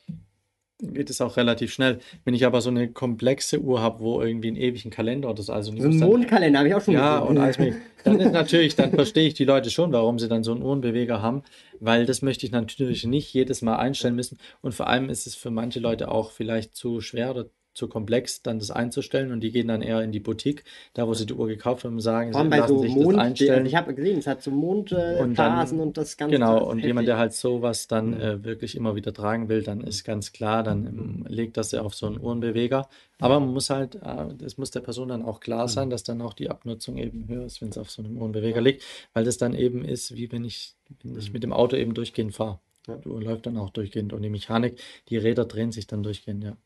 [0.91, 1.99] geht es auch relativ schnell.
[2.25, 5.53] Wenn ich aber so eine komplexe Uhr habe, wo irgendwie einen ewigen Kalender oder so,
[5.53, 7.29] also so ein Mondkalender habe ich auch schon Ja, gesehen.
[7.37, 10.43] und als mich, dann ist natürlich, dann verstehe ich die Leute schon, warum sie dann
[10.43, 11.43] so einen Uhrenbeweger haben,
[11.79, 15.35] weil das möchte ich natürlich nicht jedes Mal einstellen müssen und vor allem ist es
[15.35, 19.51] für manche Leute auch vielleicht zu schwer oder zu komplex, dann das einzustellen und die
[19.51, 20.63] gehen dann eher in die Boutique,
[20.93, 23.23] da wo sie die Uhr gekauft haben, sagen, sie bei lassen so sich Mond, das
[23.25, 23.65] einstellen.
[23.65, 26.35] ich habe gesehen, es hat so Mondphasen Und äh, und das Ganze.
[26.35, 26.85] Genau, das und heftig.
[26.85, 30.63] jemand, der halt sowas dann äh, wirklich immer wieder tragen will, dann ist ganz klar,
[30.63, 32.87] dann ähm, legt das ja auf so einen Uhrenbeweger.
[33.19, 36.21] Aber man muss halt, äh, das muss der Person dann auch klar sein, dass dann
[36.21, 39.37] auch die Abnutzung eben höher ist, wenn es auf so einem Uhrenbeweger liegt, weil das
[39.37, 42.59] dann eben ist, wie wenn ich, wenn ich mit dem Auto eben durchgehend fahre.
[42.87, 42.97] Ja.
[42.97, 46.43] Die Uhr läuft dann auch durchgehend und die Mechanik, die Räder drehen sich dann durchgehend,
[46.43, 46.57] ja.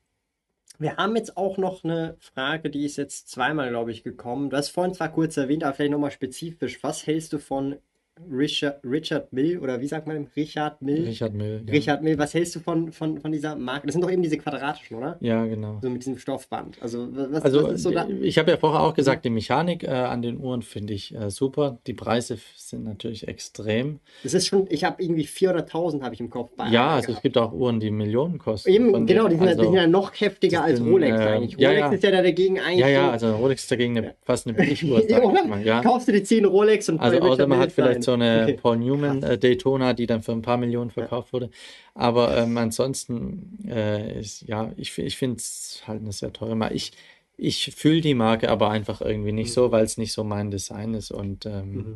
[0.80, 4.50] Wir haben jetzt auch noch eine Frage, die ist jetzt zweimal, glaube ich, gekommen.
[4.50, 6.84] Du hast vorhin zwar kurz erwähnt, aber vielleicht nochmal spezifisch.
[6.84, 7.78] Was hältst du von
[8.32, 11.03] Richard, Richard Mill oder wie sagt man, Richard Mill?
[11.05, 11.61] Richard Mill.
[11.65, 13.88] Ja, Richard Mill, was hältst du von, von, von dieser Marke?
[13.88, 15.18] Das sind doch eben diese quadratischen, oder?
[15.20, 15.80] ja genau.
[15.82, 16.78] So mit diesem Stoffband.
[16.82, 18.07] Also, was, Also was ist so da?
[18.07, 21.30] ich habe ja vorher auch gesagt, die Mechanik äh, an den Uhren finde ich äh,
[21.30, 21.78] super.
[21.88, 23.99] Die Preise sind natürlich extrem.
[24.24, 26.51] Das ist schon, ich habe irgendwie 400.000 habe ich im Kopf.
[26.57, 27.24] Bei Ja, also es gehabt.
[27.24, 28.70] gibt auch Uhren, die Millionen kosten.
[28.70, 31.24] Eben, genau, die sind, ja- die also, sind ja noch heftiger als sind, Rolex äh,
[31.24, 31.57] eigentlich.
[31.57, 31.91] ja, Rolex ja.
[31.93, 34.55] ist ja da dagegen eigentlich ja, ja, so, also Rolex ist dagegen eine, fast eine
[34.57, 35.03] Billig-Uhr.
[35.63, 35.82] Ja.
[35.82, 38.03] Kaufst du die 10 Rolex und Also außer man hat vielleicht.
[38.08, 38.58] So eine Okay.
[38.62, 41.49] Paul Newman äh, Daytona, die dann für ein paar Millionen verkauft wurde.
[41.93, 46.74] Aber ähm, ansonsten äh, ist, ja, ich, ich finde es halt eine sehr teure Marke.
[46.76, 46.91] Ich,
[47.38, 50.93] ich fühle die Marke aber einfach irgendwie nicht so, weil es nicht so mein Design
[50.95, 51.12] ist.
[51.12, 51.95] Und ähm, Mhm.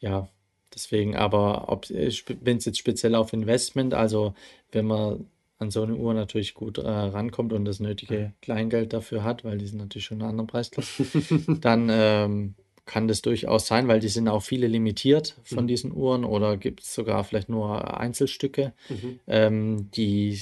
[0.00, 0.28] ja,
[0.74, 4.34] deswegen, aber ob wenn es jetzt speziell auf Investment, also
[4.70, 5.26] wenn man
[5.58, 9.58] an so eine Uhr natürlich gut äh, rankommt und das nötige Kleingeld dafür hat, weil
[9.58, 11.04] die sind natürlich schon in einer anderen Preisklasse,
[11.60, 12.54] dann ähm,
[12.92, 16.82] kann das durchaus sein, weil die sind auch viele limitiert von diesen Uhren oder gibt
[16.82, 18.74] es sogar vielleicht nur Einzelstücke.
[18.90, 19.20] Mhm.
[19.26, 20.38] Ähm, die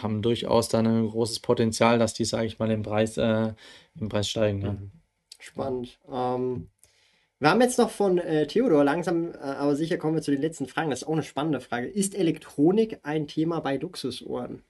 [0.00, 3.52] haben durchaus dann ein großes Potenzial, dass die, sage ich mal, im Preis, äh,
[4.00, 4.62] im Preis steigen.
[4.62, 4.76] Ja.
[5.38, 5.98] Spannend.
[6.10, 6.70] Ähm,
[7.40, 10.40] wir haben jetzt noch von äh, Theodor langsam, äh, aber sicher kommen wir zu den
[10.40, 10.88] letzten Fragen.
[10.88, 11.88] Das ist auch eine spannende Frage.
[11.88, 14.62] Ist Elektronik ein Thema bei Luxusuhren?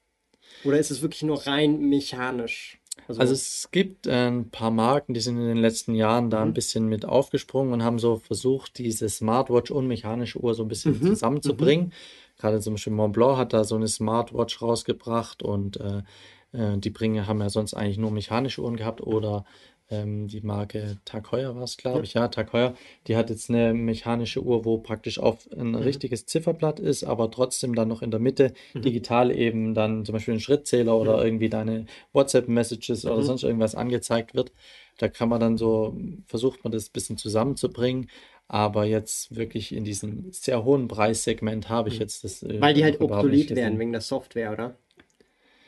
[0.64, 2.79] Oder ist es wirklich nur rein mechanisch?
[3.08, 6.54] Also es gibt äh, ein paar Marken, die sind in den letzten Jahren da ein
[6.54, 11.00] bisschen mit aufgesprungen und haben so versucht, diese Smartwatch und mechanische Uhr so ein bisschen
[11.02, 11.92] zusammenzubringen.
[12.38, 16.02] Gerade zum Beispiel Montblanc hat da so eine Smartwatch rausgebracht und äh,
[16.52, 19.44] äh, die bringen, haben ja sonst eigentlich nur mechanische Uhren gehabt oder
[19.90, 22.14] ähm, die Marke Tag Heuer war es, glaube ich.
[22.14, 22.74] Ja, Tag Heuer,
[23.06, 27.74] die hat jetzt eine mechanische Uhr, wo praktisch auf ein richtiges Zifferblatt ist, aber trotzdem
[27.74, 31.86] dann noch in der Mitte digital eben dann zum Beispiel ein Schrittzähler oder irgendwie deine
[32.12, 34.52] WhatsApp-Messages oder sonst irgendwas angezeigt wird.
[34.98, 38.08] Da kann man dann so, versucht man das ein bisschen zusammenzubringen.
[38.48, 42.42] Aber jetzt wirklich in diesem sehr hohen Preissegment habe ich jetzt das.
[42.42, 44.76] äh, Weil die halt obsolet werden wegen der Software, oder?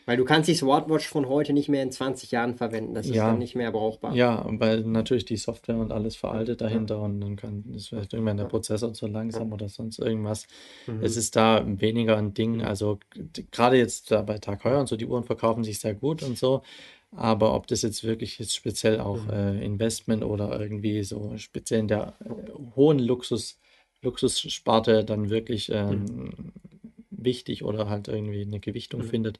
[0.04, 2.94] Weil du kannst die Smartwatch von heute nicht mehr in 20 Jahren verwenden.
[2.94, 3.26] Das ist Ja.
[3.28, 4.14] dann nicht mehr brauchbar.
[4.14, 8.36] Ja, weil natürlich die Software und alles veraltet dahinter und dann kann ist vielleicht irgendwann
[8.36, 10.46] der Prozessor zu langsam oder sonst irgendwas.
[11.00, 12.62] Es ist da weniger ein Ding.
[12.62, 12.98] Also
[13.32, 16.36] g- gerade jetzt bei Tag Heuer und so, die Uhren verkaufen sich sehr gut und
[16.36, 16.62] so.
[17.14, 21.88] Aber ob das jetzt wirklich jetzt speziell auch äh, Investment oder irgendwie so speziell in
[21.88, 22.30] der äh,
[22.74, 23.58] hohen Luxus,
[24.00, 26.32] Luxussparte dann wirklich ähm,
[27.10, 29.38] wichtig oder halt irgendwie eine Gewichtung findet,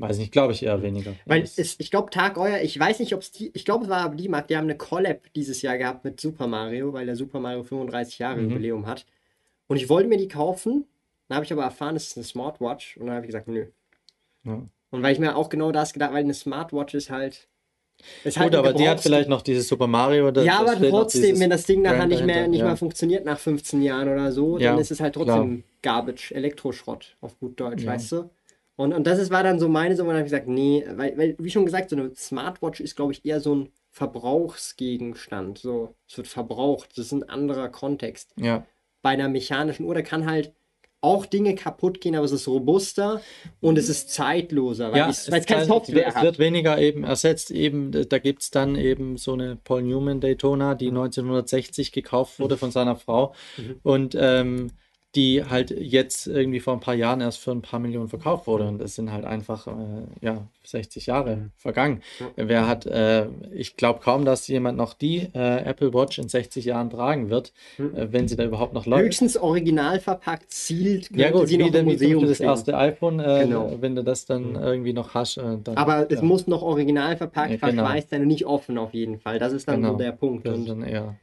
[0.00, 1.14] weiß nicht, glaube ich eher weniger.
[1.26, 3.90] Weil es, ich glaube, Tag Euer, ich weiß nicht, ob es die, ich glaube, es
[3.90, 7.06] war aber die Marke, die haben eine Collab dieses Jahr gehabt mit Super Mario, weil
[7.06, 8.50] der Super Mario 35 Jahre Mhm.
[8.50, 9.06] Jubiläum hat.
[9.66, 10.84] Und ich wollte mir die kaufen,
[11.28, 13.66] dann habe ich aber erfahren, es ist eine Smartwatch und dann habe ich gesagt, nö.
[14.44, 14.62] ja.
[14.92, 17.46] Und weil ich mir auch genau das gedacht, weil eine Smartwatch ist halt.
[18.24, 20.30] Ist halt Gut, aber die hat vielleicht noch dieses Super Mario.
[20.30, 22.64] das- Ja, aber trotzdem, wenn das Ding nachher nicht mehr, nicht ja.
[22.66, 25.26] mehr funktioniert nach 15 Jahren oder so, Ja, dann ist es halt klar.
[25.26, 28.30] trotzdem Garbage, Elektroschrott auf gut Deutsch, weißt du?
[28.80, 30.82] Und, und das ist, war dann so meine Summe, und dann habe ich gesagt, nee,
[30.94, 35.58] weil, weil, wie schon gesagt, so eine Smartwatch ist, glaube ich, eher so ein Verbrauchsgegenstand.
[35.58, 38.32] So, es wird verbraucht, das ist ein anderer Kontext.
[38.36, 38.64] Ja,
[39.02, 40.54] Bei einer mechanischen Uhr, da kann halt
[41.02, 43.20] auch Dinge kaputt gehen, aber es ist robuster
[43.60, 47.04] und es ist zeitloser, weil ja es, weil es keine Software es wird weniger eben
[47.04, 47.50] ersetzt.
[47.50, 50.78] Eben, da gibt es dann eben so eine Paul Newman Daytona, Mhm.
[50.78, 53.34] die 1960 gekauft wurde von seiner Frau
[53.82, 54.72] und ähm,
[55.16, 58.68] die halt jetzt irgendwie vor ein paar Jahren erst für ein paar Millionen verkauft wurde.
[58.68, 59.70] Und es sind halt einfach äh,
[60.20, 61.50] ja, 60 Jahre Mhm.
[61.56, 62.02] vergangen.
[62.36, 66.64] Wer hat, äh, ich glaube kaum, dass jemand noch die äh, Apple Watch in 60
[66.64, 67.96] Jahren tragen wird, Mhm.
[67.96, 69.02] äh, wenn sie da überhaupt noch läuft.
[69.04, 73.18] Höchstens original verpackt, zielt, Ja gut, sie noch wie, im Museum Beispiel das erste iPhone,
[73.18, 73.78] äh, Genau.
[73.80, 77.16] wenn du das dann irgendwie noch hast, äh, dann Aber es ja, muss noch original
[77.16, 77.82] verpackt, Ja, genau.
[77.82, 79.40] verschweißt sein und nicht offen auf jeden Fall.
[79.40, 79.94] Das ist dann Genau.
[79.94, 80.46] so der Punkt.
[80.46, 81.16] das Und, dann eher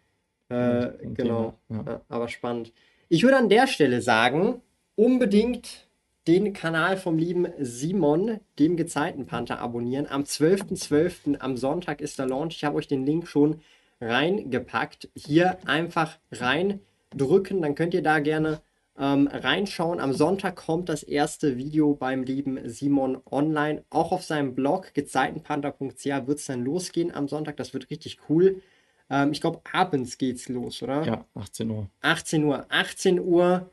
[0.49, 1.53] ein genau.
[1.69, 2.71] Ja, aber spannend.
[3.09, 4.61] Ich würde an der Stelle sagen,
[4.95, 5.87] unbedingt
[6.27, 10.07] den Kanal vom lieben Simon, dem Gezeitenpanther, abonnieren.
[10.07, 11.37] Am 12.12.
[11.37, 12.57] am Sonntag ist der Launch.
[12.57, 13.61] Ich habe euch den Link schon
[14.01, 15.07] reingepackt.
[15.15, 18.59] Hier einfach reindrücken, dann könnt ihr da gerne
[18.99, 20.01] ähm, reinschauen.
[20.01, 23.85] Am Sonntag kommt das erste Video beim lieben Simon online.
[23.89, 27.55] Auch auf seinem Blog gezeitenpanther.ch wird es dann losgehen am Sonntag.
[27.55, 28.61] Das wird richtig cool.
[29.09, 31.03] Ähm, ich glaube, abends geht's los, oder?
[31.03, 31.89] Ja, 18 Uhr.
[32.01, 32.65] 18 Uhr.
[32.69, 33.69] 18 Uhr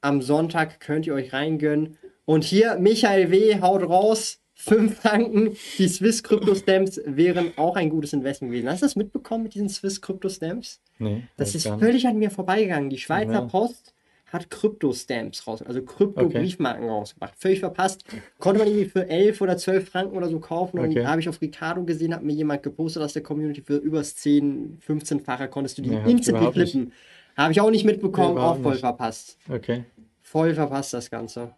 [0.00, 1.98] am Sonntag könnt ihr euch reingönnen.
[2.24, 3.60] Und hier, Michael W.
[3.60, 4.38] haut raus.
[4.54, 5.56] 5 Franken.
[5.78, 8.68] Die Swiss Crypto Stamps wären auch ein gutes Investment gewesen.
[8.68, 10.80] Hast du das mitbekommen mit diesen Swiss Crypto Stamps?
[10.98, 11.24] Nee.
[11.36, 12.88] Das ist völlig an mir vorbeigegangen.
[12.88, 13.40] Die Schweizer Ja.
[13.40, 13.92] Post
[14.32, 17.34] hat Krypto-Stamps raus, also Krypto-Briefmarken rausgebracht.
[17.36, 18.04] Völlig verpasst.
[18.38, 20.78] Konnte man irgendwie für 11 oder 12 Franken oder so kaufen.
[20.78, 21.02] Und Okay.
[21.02, 24.14] da habe ich auf Ricardo gesehen, hat mir jemand gepostet aus der Community für übers
[24.16, 26.24] 10, 15-fache konntest du die Nee, nicht.
[26.24, 26.92] flippen.
[27.36, 28.80] Habe ich auch nicht mitbekommen, auch voll nicht.
[28.80, 29.38] verpasst.
[29.48, 29.84] Okay.
[30.22, 31.54] Voll verpasst das Ganze.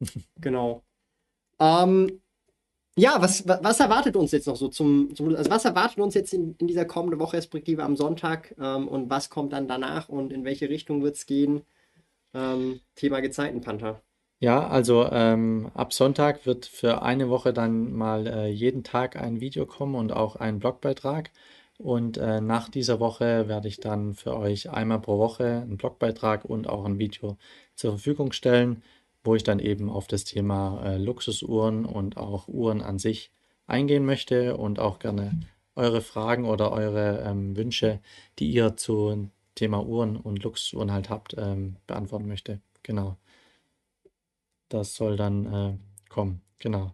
[0.40, 0.82] genau.
[1.58, 2.20] Ähm,
[2.96, 6.14] ja, was, wa- was erwartet uns jetzt noch so zum, zum also was erwartet uns
[6.14, 10.08] jetzt in, in dieser kommenden Woche, respektive am Sonntag ähm, und was kommt dann danach
[10.08, 11.62] und in welche Richtung wird es gehen?
[12.34, 14.02] Ähm, Thema Gezeitenpanther.
[14.42, 19.40] Ja, also ähm, ab Sonntag wird für eine Woche dann mal äh, jeden Tag ein
[19.40, 21.30] Video kommen und auch ein Blogbeitrag.
[21.78, 26.44] Und äh, nach dieser Woche werde ich dann für euch einmal pro Woche einen Blogbeitrag
[26.46, 27.36] und auch ein Video
[27.74, 28.82] zur Verfügung stellen,
[29.22, 33.30] wo ich dann eben auf das Thema äh, Luxusuhren und auch Uhren an sich
[33.66, 35.40] eingehen möchte und auch gerne
[35.76, 38.00] eure Fragen oder eure ähm, Wünsche,
[38.38, 42.60] die ihr zu Thema Uhren und Luxusuhren halt habt, ähm, beantworten möchte.
[42.82, 43.16] Genau.
[44.68, 45.76] Das soll dann äh,
[46.08, 46.40] kommen.
[46.58, 46.92] Genau.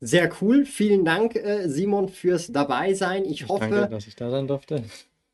[0.00, 0.64] Sehr cool.
[0.64, 3.24] Vielen Dank, äh, Simon, fürs Dabeisein.
[3.24, 4.84] Ich Ich hoffe, danke, dass ich da sein durfte.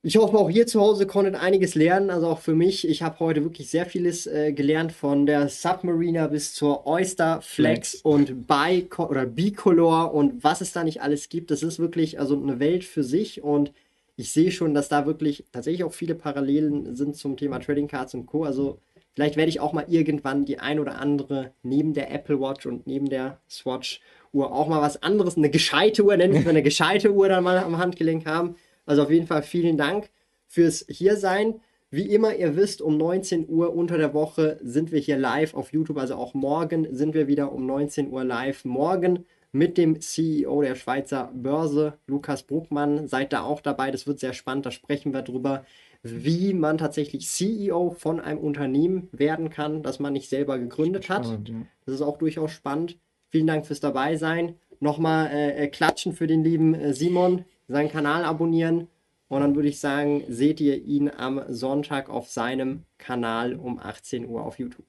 [0.07, 2.89] Ich hoffe, auch ihr zu Hause konntet einiges lernen, also auch für mich.
[2.89, 7.97] Ich habe heute wirklich sehr vieles äh, gelernt, von der Submariner bis zur Oyster Flex
[7.97, 11.51] und Bi oder Bicolor und was es da nicht alles gibt.
[11.51, 13.73] Das ist wirklich also eine Welt für sich und
[14.17, 18.15] ich sehe schon, dass da wirklich tatsächlich auch viele Parallelen sind zum Thema Trading Cards
[18.15, 18.45] und Co.
[18.45, 18.79] Also
[19.13, 22.87] vielleicht werde ich auch mal irgendwann die ein oder andere neben der Apple Watch und
[22.87, 24.01] neben der Swatch
[24.33, 27.59] Uhr auch mal was anderes, eine gescheite Uhr, nennen wir eine gescheite Uhr dann mal
[27.59, 28.55] am Handgelenk haben.
[28.87, 30.11] Also auf jeden Fall vielen Dank
[30.47, 31.61] fürs Hiersein.
[31.91, 35.73] Wie immer, ihr wisst, um 19 Uhr unter der Woche sind wir hier live auf
[35.73, 35.99] YouTube.
[35.99, 38.65] Also auch morgen sind wir wieder um 19 Uhr live.
[38.65, 43.09] Morgen mit dem CEO der Schweizer Börse, Lukas Bruckmann.
[43.09, 43.91] Seid da auch dabei.
[43.91, 44.67] Das wird sehr spannend.
[44.67, 45.65] Da sprechen wir drüber,
[46.03, 51.25] wie man tatsächlich CEO von einem Unternehmen werden kann, das man nicht selber gegründet hat.
[51.25, 51.55] Spannend, ja.
[51.85, 52.99] Das ist auch durchaus spannend.
[53.29, 54.57] Vielen Dank fürs Dabeisein.
[54.81, 58.89] Nochmal äh, äh, klatschen für den lieben äh, Simon, seinen Kanal abonnieren.
[59.29, 64.29] Und dann würde ich sagen, seht ihr ihn am Sonntag auf seinem Kanal um 18
[64.29, 64.87] Uhr auf YouTube.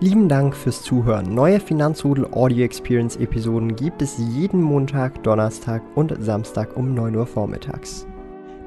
[0.00, 1.34] Lieben Dank fürs Zuhören.
[1.34, 7.26] Neue Finanzrudel Audio Experience Episoden gibt es jeden Montag, Donnerstag und Samstag um 9 Uhr
[7.26, 8.07] vormittags.